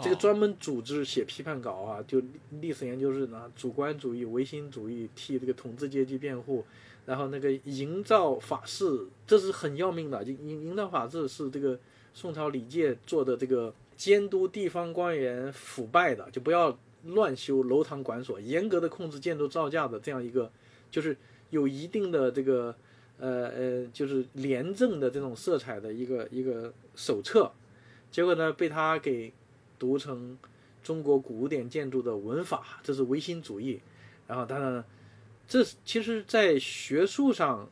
[0.00, 2.22] 这个专门组织写批判稿啊，就
[2.60, 6.64] 历史研究是拿，主观主义、唯心主义，替这个统治阶级辩护，
[7.04, 10.24] 然后那个营造法式，这是很要命的。
[10.24, 11.76] 就营营造法治是这个
[12.14, 20.50] 宋朝李诫做的这个监督地方官员腐败的，就不要乱修楼堂馆所，严格的控制建筑造价的这样一个，
[20.90, 21.16] 就是
[21.50, 22.74] 有一定的这个
[23.18, 27.50] 呃呃，就是廉政的这种色彩的一个一个手册。
[28.10, 29.32] 结果呢，被他给
[29.78, 30.36] 读成
[30.82, 33.80] 中国古典建筑的文法，这是唯心主义。
[34.26, 34.84] 然后当然，
[35.46, 37.68] 这其实，在学术上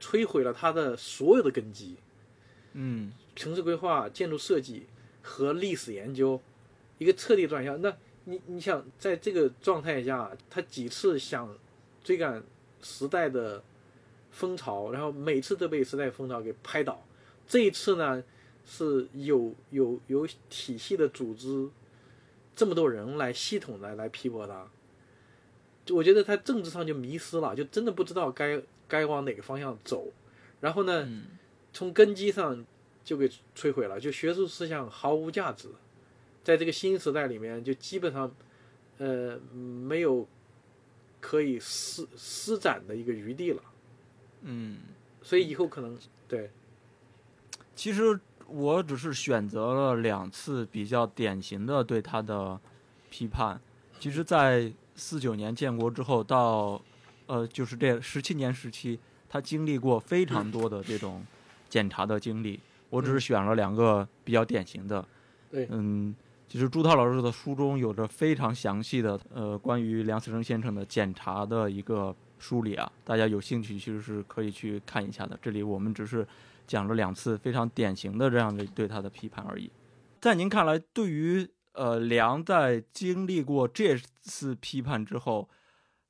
[0.00, 1.96] 摧毁了他的所有的根基。
[2.74, 4.86] 嗯，城市规划、建筑设计
[5.22, 6.40] 和历史研究
[6.98, 7.80] 一个彻底转向。
[7.80, 11.56] 那你你想，在这个状态下，他几次想
[12.02, 12.42] 追赶
[12.82, 13.62] 时代的
[14.32, 17.06] 风潮，然后每次都被时代风潮给拍倒。
[17.46, 18.24] 这一次呢？
[18.68, 21.68] 是有有有体系的组织，
[22.56, 24.68] 这么多人来系统来来批驳他，
[25.84, 30.12] 就我觉得他政治上就迷失了，就真的不知道该该往哪个方向走，
[30.60, 31.08] 然后呢，
[31.72, 32.66] 从根基上
[33.06, 33.26] 就给
[33.56, 35.70] 摧毁了，就学术思想毫无价值，
[36.44, 38.30] 在这个新时代里面就基本上，
[38.98, 40.28] 呃，没有
[41.20, 43.62] 可以施施展的一个余地了，
[44.42, 44.80] 嗯，
[45.22, 45.98] 所以以后可能
[46.28, 46.50] 对，
[47.74, 48.20] 其实。
[48.48, 52.56] 我只是选择了两次比较典型的对他的
[53.10, 53.60] 批判。
[53.98, 56.80] 其实，在四九年建国之后到，
[57.26, 61.26] 呃，就是这十七年时期，他经历过非常多的这种
[61.68, 62.60] 检查的经历。
[62.90, 65.06] 我只是选了两个比较典型的。
[65.50, 66.14] 对，嗯，
[66.48, 75.38] 其实朱涛老师的书中有着非常详细的呃关于梁思成先生的检查的一个梳理啊，大家有兴趣其实是可以去看一下的。
[75.40, 76.26] 这里我们只是。
[76.68, 79.70] 讲了两次非常典型的这样的对他的批判而已，
[80.20, 85.48] 在您看来，对于呃梁在经历过这次批判之后，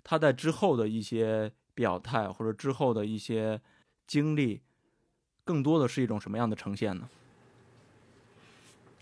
[0.03, 3.61] 他在之后的一些表态或者之后的一些
[4.07, 4.63] 经历，
[5.47, 7.09] 更多的是一种什么样的呈现呢？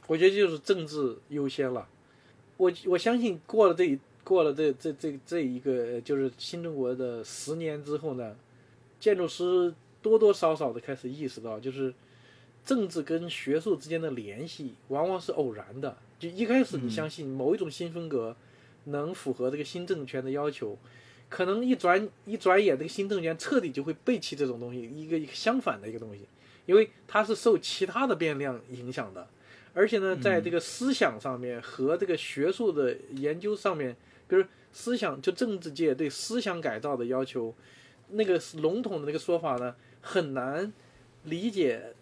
[0.06, 1.88] 我觉得就是政治优先了。
[2.58, 8.36] 我我相信过了这过了这这这这一个就是新中国的十年之后呢，
[9.00, 9.74] 建筑师。
[10.04, 11.94] 多多少少的开始意识到，就是
[12.62, 15.96] 政治跟学术之间的联系往往是偶然的。
[16.18, 18.36] 就一开始你相信某一种新风格
[18.84, 20.76] 能符合这个新政权的要求，
[21.30, 26.20] 可能一转一转眼，这个新政权彻底就会背弃这种东西，一个一个相反的一个东西，
[26.66, 29.28] 因为它是受其他的变量影响的，
[29.72, 33.96] 而且呢，在这个思想上面和这个学术的研究上面，
[34.28, 37.54] 比如思想就政治界对思想改造的要求，
[38.10, 39.74] 那个笼统的那个说法呢？
[40.06, 40.70] 很难
[41.22, 41.94] 理解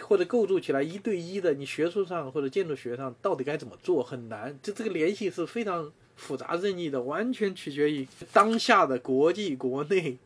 [0.00, 10.18] 或者构筑起来一对一的，你学术上或者建筑学上到底该怎么做很难，就这个联系是非常复杂任意的，完全取决于当下的国际国内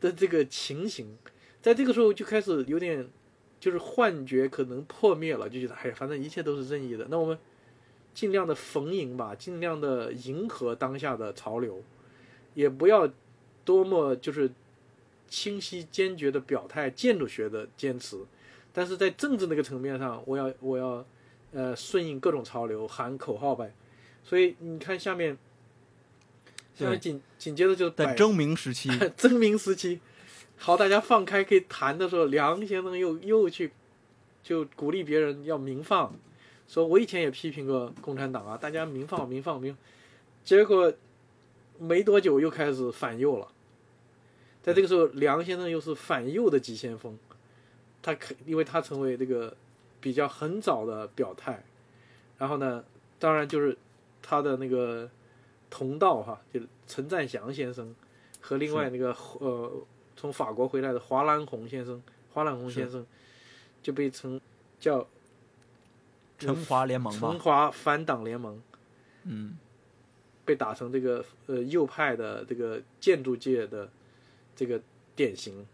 [0.00, 1.18] 的这个情形，
[1.60, 3.04] 在这个时候就开始有点
[3.60, 7.38] 就是幻觉可能破灭了，就觉得哎，反正一切都是任意的，那我们
[8.12, 11.80] 尽量的逢迎吧，尽量的迎合当下的潮流，
[12.54, 13.08] 也不要
[13.64, 14.50] 多么就是。
[15.32, 18.18] 清晰坚决的表态，建筑学的坚持，
[18.72, 21.06] 但是在政治那个层面上，我要我要，
[21.52, 23.72] 呃，顺应各种潮流，喊口号呗。
[24.24, 25.38] 所以你看下面，
[26.74, 30.00] 下面紧紧接着就在征明时期， 征明时期，
[30.62, 33.72] 好，大家放开可以谈的时候，梁先生又又去
[34.42, 36.12] 就鼓励别人要民放，
[36.68, 39.74] 说我以前也批评过共产党啊，大家民放民放民，
[40.44, 40.92] 结果
[41.78, 43.48] 没多久又开始反右了。
[44.62, 47.18] 在这个时候，梁先生又是反右的急先锋，
[48.02, 49.56] 他可因为他成为这个
[49.98, 51.64] 比较很早的表态，
[52.36, 52.84] 然后呢，
[53.18, 53.78] 当然就是
[54.20, 55.08] 他的那个
[55.70, 57.94] 同道哈，就陈占祥先生
[58.42, 59.72] 和另外那个呃
[60.20, 62.02] 从法国回来的华兰红先生，
[62.32, 63.06] 华兰红先生
[63.82, 64.40] 就被称
[64.78, 65.06] 叫
[66.38, 68.60] 陈华联盟陈华反党联盟，
[69.24, 69.56] 嗯，
[70.44, 73.88] 被打成这个呃右派的这个建筑界的。
[74.56, 74.78] 这个
[75.16, 75.66] 典型，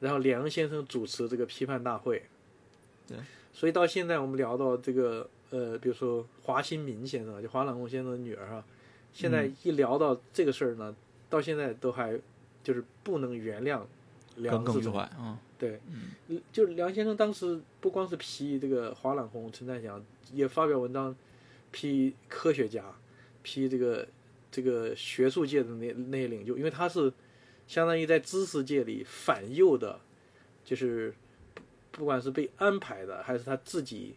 [0.00, 2.22] 然后梁先生主持这个批判大会，
[3.06, 3.16] 对，
[3.54, 8.62] 所以到现在我们聊到这个呃，比如说华新民先生，就华朗公先生的女儿啊，
[9.14, 10.94] 现在一聊到这个事儿呢，
[11.30, 12.20] 到现在都还
[12.68, 13.80] 就是不能原谅
[14.36, 15.80] 梁思成，嗯，对，
[16.28, 20.04] 嗯，就梁先生当时不光是批这个华朗红、陈占祥，
[20.34, 21.16] 也发表文章
[21.70, 22.84] 批科学家，
[23.42, 24.06] 批这个
[24.50, 27.10] 这个学术界的那那些领袖，因为他是。
[27.68, 30.00] 相当于在知识界里反右的，
[30.64, 31.12] 就是
[31.90, 34.14] 不管是被安排的，还是他自己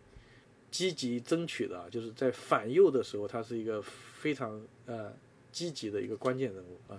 [0.71, 5.11] 积极争取的，就是在反右的时候，他是一个非常呃
[5.51, 6.97] 积极的一个关键人物啊。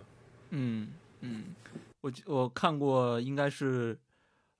[0.50, 0.88] 嗯
[1.22, 1.54] 嗯，
[2.00, 3.98] 我我看过，应该是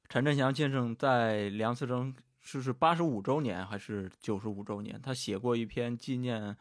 [0.09, 6.57] 陈振祥先生在梁思成逝世八十五周年还是九十五周年，他写过一篇纪念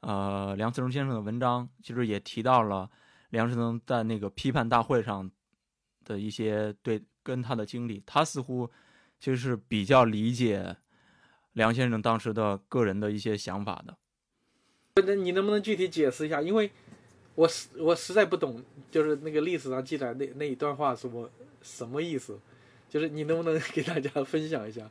[0.00, 2.90] 呃梁思成先生的文章，其实也提到了
[3.30, 5.30] 梁思成在那个批判大会上
[6.04, 8.70] 的一些对跟他的经历，他似乎
[9.18, 10.76] 其实是比较理解
[11.54, 13.96] 梁先生当时的个人的一些想法的。
[15.06, 16.42] 那你能不能具体解释一下？
[16.42, 16.70] 因为
[17.38, 18.60] 我实我实在不懂，
[18.90, 21.30] 就是那个历史上记载那那一段话是我
[21.62, 22.36] 什么意思？
[22.90, 24.82] 就是你能不能 给大家分享一下？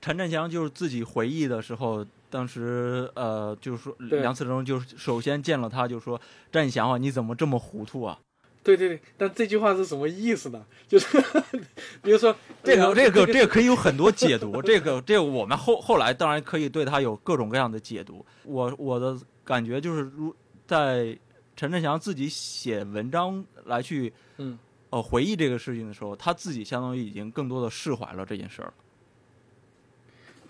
[0.00, 6.18] 陈振祥就是自己回忆的时候，当时呃，就是说梁思成就是首先见了他，就说
[6.50, 8.18] ：“振祥啊，你怎么这么糊涂啊？”
[8.64, 10.64] 对对对，但这句话是什么意思呢？
[10.88, 11.22] 就是
[12.02, 12.34] 比如说
[12.64, 18.24] 这个这个这个可以有很多解读，这个这个我们后后来当然可以对他有各种各样的解读。
[18.44, 20.34] 我我的感觉就是，如
[20.66, 21.18] 在
[21.60, 24.58] 陈振祥自己写文章来去，嗯，
[24.88, 28.72] 呃，回忆这个事情的时候，他自己相当于已经更多的释怀了这件事儿。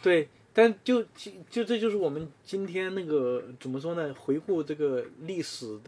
[0.01, 1.03] 对，但就
[1.51, 4.15] 就这就是我们今天那个怎么说呢？
[4.15, 5.81] 回顾这个历史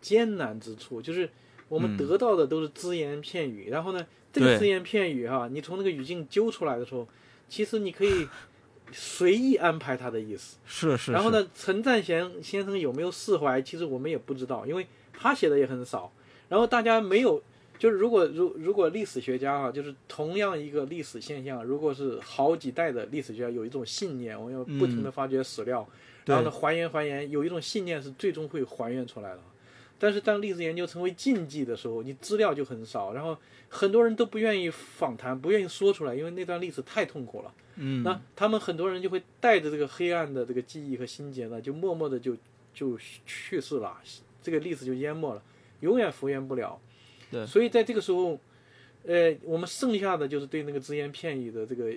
[0.00, 1.28] 艰难之处，就是
[1.68, 7.06] 我们得到的都是只言片语，然后呢，这个只言片语哈，你从那个语境揪出来的时候，
[7.46, 8.26] 其实你可以
[8.92, 10.56] 随意安排他的意思。
[10.66, 11.12] 是是。
[11.12, 16.12] 然后呢，陈占贤先生有没有释怀，其实我们也不知道，因为他写的也很少，
[16.48, 17.42] 然后大家没有。
[17.78, 25.84] 就是如果如如果历史学家啊，就是同样一个历史现象，如果是好几代的历史学家有一种信念，我们要不停的发掘史料，
[26.24, 29.40] 然后呢还原还原，有一种信念是最终会还原出来的。
[29.98, 33.36] 但是当历史研究成为禁忌的时候，你资料就很少，然后
[33.68, 37.52] 很多人都不愿意访谈，不愿意说出来，因为那段历史太痛苦了。
[37.76, 42.36] 嗯，那他们很多人就会带着这个黑暗的这个记忆和心结呢，就默默的就
[42.74, 43.96] 就去世了，
[44.42, 45.42] 这个历史就淹没了，
[45.80, 46.78] 永远复原不了。
[47.30, 48.38] 对所以在这个时候，
[49.04, 51.90] 呃，我们剩下的就是对那个只言片语的这个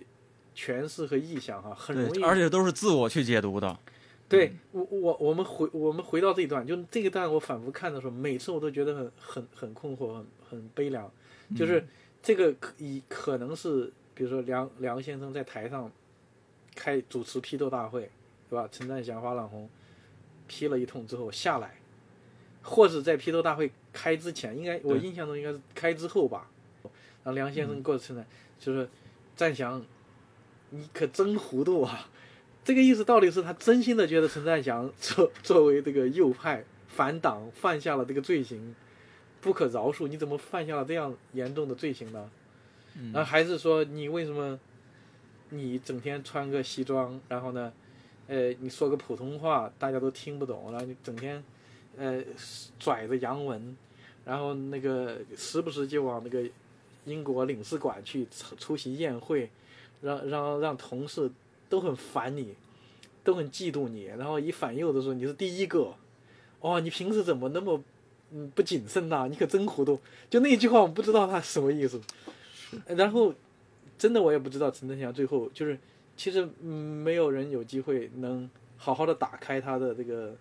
[0.56, 3.78] 诠释和臆想哈，很容易，而且都是自我去解读的。
[4.28, 11.12] 对我我我们回我们回到这一段，就这一段我反复看的时候，每次我都觉得很很很困惑，很很悲凉。
[11.56, 11.86] 就是
[12.24, 15.92] 这个可以可能是，比如说梁梁先生在台上
[16.74, 18.10] 开主持批斗大会，
[18.50, 18.68] 对吧？
[18.72, 19.70] 陈占祥、花朗红
[20.48, 21.76] 批了一通之后下来。
[22.68, 26.50] 或者在批斗大会开之前，应该我印象中应该是开之后吧。
[26.82, 28.26] 然后梁先生过去呢，
[28.58, 28.90] 就是
[29.36, 29.86] 占祥，
[30.72, 32.10] 你可真糊涂啊！
[32.64, 38.74] 这个意思到底是他真心的觉得陈占祥作作为这个右派反党犯下了这个罪行，
[39.42, 40.08] 不可饶恕？
[40.08, 42.32] 你怎么犯下了这样严重的罪行呢？
[43.14, 44.60] 然后还是说你为什么
[45.50, 47.72] 你整天穿个西装，然后呢，
[48.28, 51.44] 呃，你说个普通话大家都听不懂，然后你整天。
[51.98, 52.22] 呃，
[52.78, 53.74] 拽着洋文，
[54.26, 56.44] 然后那个时不时就往那个
[57.06, 58.28] 英国领事馆去
[58.58, 59.50] 出席宴会，
[60.02, 61.32] 让让让同事
[61.70, 62.54] 都很烦你，
[63.24, 64.08] 都很嫉妒你。
[64.18, 65.96] 然后一反右的时候，你是第一个。
[66.60, 67.82] 哦，你平时怎么那么
[68.34, 69.30] 嗯不谨慎呐？
[69.30, 69.98] 你可真糊涂。
[70.30, 72.02] 就那句话，我不知道他什么意思。
[72.88, 73.34] 然后
[73.98, 75.78] 真的我也不知道陈振祥最后就是，
[76.18, 80.36] 其实嗯没有人有机会能好好的打开他的这个。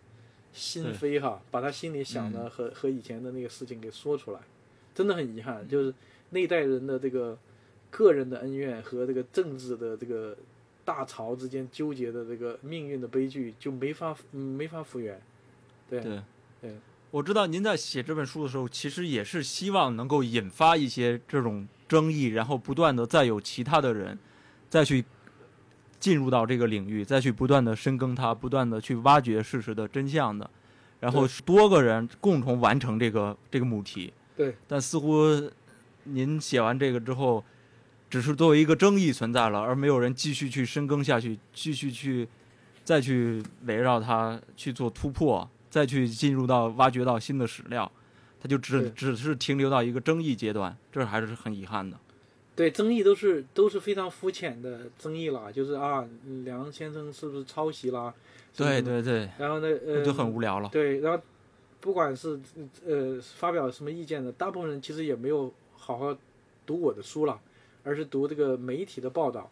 [0.56, 4.38] 心扉哈，把他心里想的和和以前的那个事情给说出来，
[4.94, 5.92] 真的很遗憾，就是
[6.30, 7.36] 那一代人的这个
[7.90, 10.36] 个人的恩怨和这个政治的这个
[10.84, 15.20] 大潮之间纠结的这个命运的悲剧就没法没法复原。
[15.90, 16.00] 对。
[16.00, 16.22] 对。
[16.62, 16.72] 对，
[17.10, 24.18] 我知道您在写这本书的时候，其实也是希望能够引发一些这种争议，然后不断的再有其他的人
[24.68, 25.04] 再去。
[26.00, 30.50] 进入到这个领域，再去不断的深耕它，不断的去挖掘事实的真相的，
[31.00, 34.12] 然后多个人共同完成这个这个母题。
[34.36, 34.54] 对。
[34.68, 35.24] 但似乎
[36.02, 37.42] 您写完这个之后，
[38.10, 42.28] 只是作为一个争议存在了，而没有人继续去深耕下去，继续去
[42.84, 47.90] 再去围绕它去做突破，再去进入到挖掘到新的史料，
[48.44, 51.98] 它就只只是停留到一个争议阶段，这还是很遗憾的。
[52.54, 56.06] 对，争议都是都是非常肤浅的争议啦，就是啊，
[56.44, 58.12] 梁先生是不是抄袭啦？
[58.54, 59.30] 对对对。
[59.38, 60.68] 然后呢，呃，就很无聊了。
[60.68, 61.22] 对，然后
[61.80, 62.38] 不管是
[62.86, 66.14] 呃发表什么意见的，大部分人其实也没有好好
[66.66, 67.40] 读我的书了，
[67.82, 69.50] 而是读这个媒体的报道，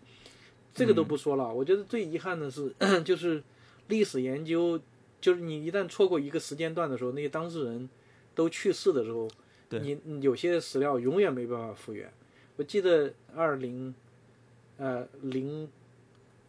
[0.75, 1.51] 这个都不说了。
[1.51, 2.71] 我觉得最遗憾的是，
[3.03, 3.43] 就是
[3.89, 4.79] 历史研究，
[5.19, 7.89] 就是你一旦错过一个时间段的时候，那些当事人
[8.35, 9.29] 都去世的时候，
[9.71, 12.13] 你有些史料永远没办法复原。
[12.57, 13.95] 我记得二零，
[14.77, 15.69] 呃零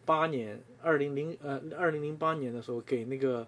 [0.04, 3.46] 八年，二零零呃二零零八年的时候，给那个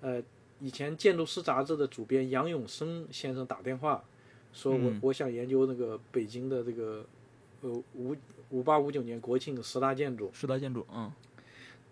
[0.00, 0.22] 呃
[0.60, 4.02] 以前《建筑师》杂志的主编杨永生先生打电话，
[4.52, 7.04] 说我、嗯我想研究那个北京的这个
[7.60, 8.16] 呃五
[8.48, 10.30] 五八五九年国庆十大建筑。
[10.32, 11.12] 十大建筑，嗯，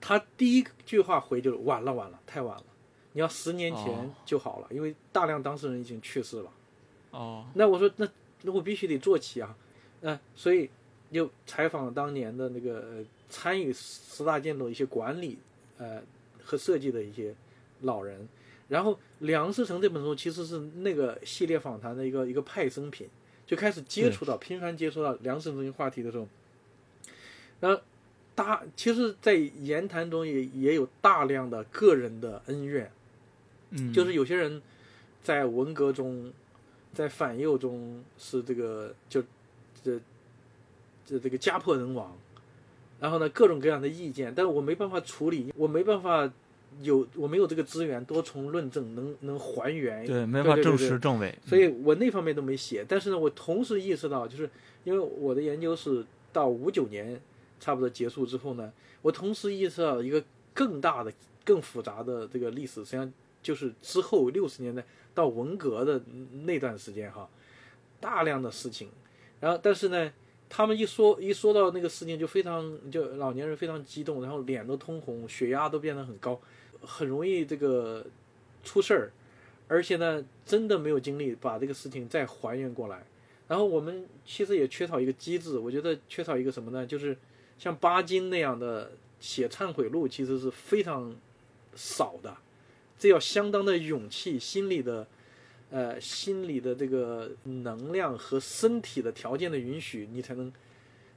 [0.01, 2.65] 他第一句话回就是晚了晚了，太晚了，
[3.13, 4.15] 你要十年前哦。
[4.25, 6.53] 就好了，因为大量当事人已经去世了。
[7.11, 8.09] 哦，那我说那
[8.43, 9.57] 那我必须得做起啊，
[10.01, 10.69] 呃，所以
[11.11, 15.39] 就采访了当年的那个、呃、参与十大建筑一些管理
[15.79, 16.03] 呃
[16.45, 17.35] 和设计的一些
[17.81, 18.29] 老人，
[18.69, 23.09] 然后《梁思成》这本书其实是那个系列访谈的一个一个派生品，
[23.47, 26.29] 就开始接触到频繁接触到梁思成这个话题的时候，
[27.61, 27.81] 然后
[28.35, 32.91] 大其实，在言谈中也也有大量的个人的恩怨，
[33.71, 34.61] 嗯，就是有些人
[35.23, 36.33] 在文革中，
[36.93, 39.23] 在反右中是这个就
[39.83, 40.01] 这
[41.05, 42.17] 这这个家破人亡，
[43.01, 46.31] 然后呢各种各样的意见，但是我没办法处理，我没办法
[46.83, 52.85] 有我没有这个资源多重论证能能还原，对，没法证实证伪，所以我那方面都没写。
[52.87, 54.49] 但是呢，我同时意识到，就是
[54.85, 57.21] 因为我的研究是到五九年
[57.59, 61.13] 差不多结束之后呢，我同时意识到一个更大的、
[61.45, 63.13] 更复杂的这个历史，实际上
[63.49, 64.85] 就是之后六十年代
[65.15, 65.99] 到文革的
[66.45, 67.27] 那段时间哈，
[67.99, 68.91] 大量的事情。
[69.41, 70.13] 然后，但是呢，
[70.51, 76.39] 他们一说一说到那个事情，就非常就老年人非常激动，然后脸都通红，血压都变得很高，
[76.83, 78.05] 很容易这个
[78.63, 79.11] 出事儿。
[79.67, 83.03] 而且呢，真的没有精力把这个事情再还原过来。
[83.47, 86.87] 然后我们其实也缺少一个机制，我觉得缺少一个什么呢？
[86.87, 87.17] 就是
[87.59, 88.91] 像巴金那样的
[89.21, 91.17] 写忏悔录，其实是非常
[91.75, 92.37] 少的，
[92.99, 95.07] 这要相当的勇气、心理的
[95.71, 100.53] 呃心理的这个能量和身体的条件的允许，你才能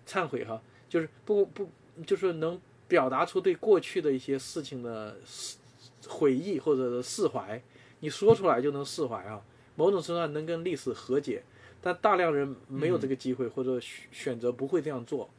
[0.05, 0.61] 忏悔哈。
[0.87, 1.69] 就是不不
[2.05, 5.17] 就是能表达出对过去的一些事情的
[6.07, 7.61] 悔意或者是释怀。
[8.01, 9.41] 你说出来就能释怀啊，
[9.75, 11.43] 某种程度上能跟历史和解，
[11.81, 15.29] 但大量人没有这个机会，或者选选择不会这样做，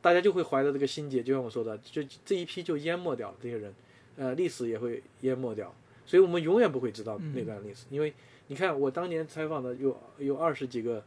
[0.00, 3.74] 大家就会怀着这个心结，就像我说的，就这一批就淹没掉了这些人，
[4.16, 5.74] 呃，历史也会淹没掉，
[6.06, 8.12] 所以我们永远不会知道那段历史，因为
[8.46, 11.02] 你看我当年采访的有有二十几个，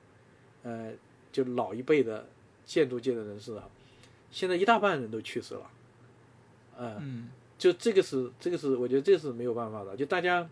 [0.64, 0.92] 呃，
[1.32, 2.28] 就老一辈的
[2.66, 3.70] 建筑界的人士啊，
[4.32, 5.70] 现在一大半人都去世了，
[6.78, 7.30] 呃，嗯。
[7.60, 10.48] 就这个是这个是我觉得这是没有办法的，就大家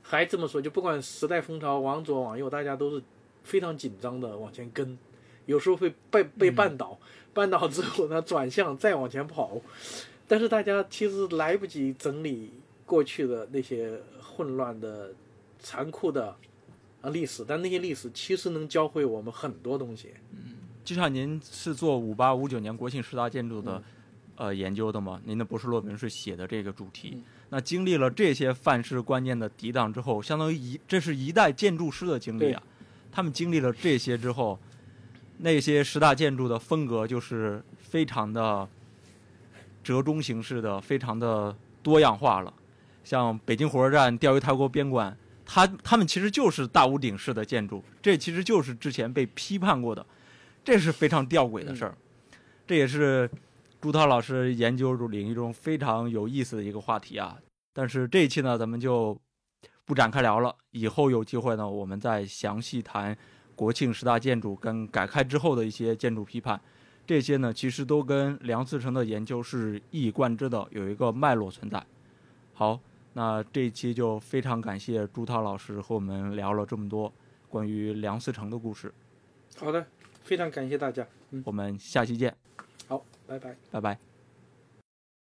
[0.00, 3.02] 还这么说，就不管时代风潮往左往右，大家都是
[3.44, 4.96] 非常紧张的往前跟，
[5.44, 6.98] 有时候会被被绊倒，
[7.34, 9.60] 绊倒之后呢转向再往前跑，
[10.26, 12.52] 但是大家其实来不及整理
[12.88, 15.12] 过去的那些混乱的、
[15.58, 16.34] 残酷的
[17.02, 20.14] 啊历史，但那些历史其实能教会我们很多东西。
[20.32, 23.82] 嗯就像您是做五八五九年国庆十大建筑的、
[24.36, 27.12] 呃研究的吗，您的博士论文是写的这个主题。
[27.14, 32.62] 嗯那经历了这些范式观念的抵挡之后，相当于一这是一代建筑师的经历啊。
[33.10, 34.58] 他们经历了这些之后，
[35.38, 38.68] 那些十大建筑的风格就是非常的
[39.82, 42.52] 折中形式的，非常的多样化了。
[43.08, 50.04] 像北京火车站、钓鱼台国边馆，它它们其实就是大屋顶式的建筑，这其实就是之前被批判过的，
[50.62, 51.96] 这是非常吊诡的事儿。
[52.66, 53.30] 这也是
[53.80, 57.38] 朱涛老师研究领域中非常有意思的一个话题啊。
[57.72, 59.18] 但是这一期呢，咱们就
[59.86, 63.16] 不展开聊了，以后有机会呢，我们再详细谈
[63.56, 66.60] 国庆十大建筑跟改开之后的一些建筑批判。
[67.06, 71.82] 这些呢，其实都跟梁思成的研究是一以贯之的，有一个脉络存在。
[72.52, 72.78] 好，
[73.18, 77.12] 那这一期就非常感谢朱涛老师和我们聊了这么多
[77.48, 78.94] 关于梁思成的故事。
[79.56, 79.84] 好的，
[80.22, 82.32] 非常感谢大家，嗯，我们下期见，
[82.86, 83.56] 好，拜拜。
[83.72, 84.07] 拜拜。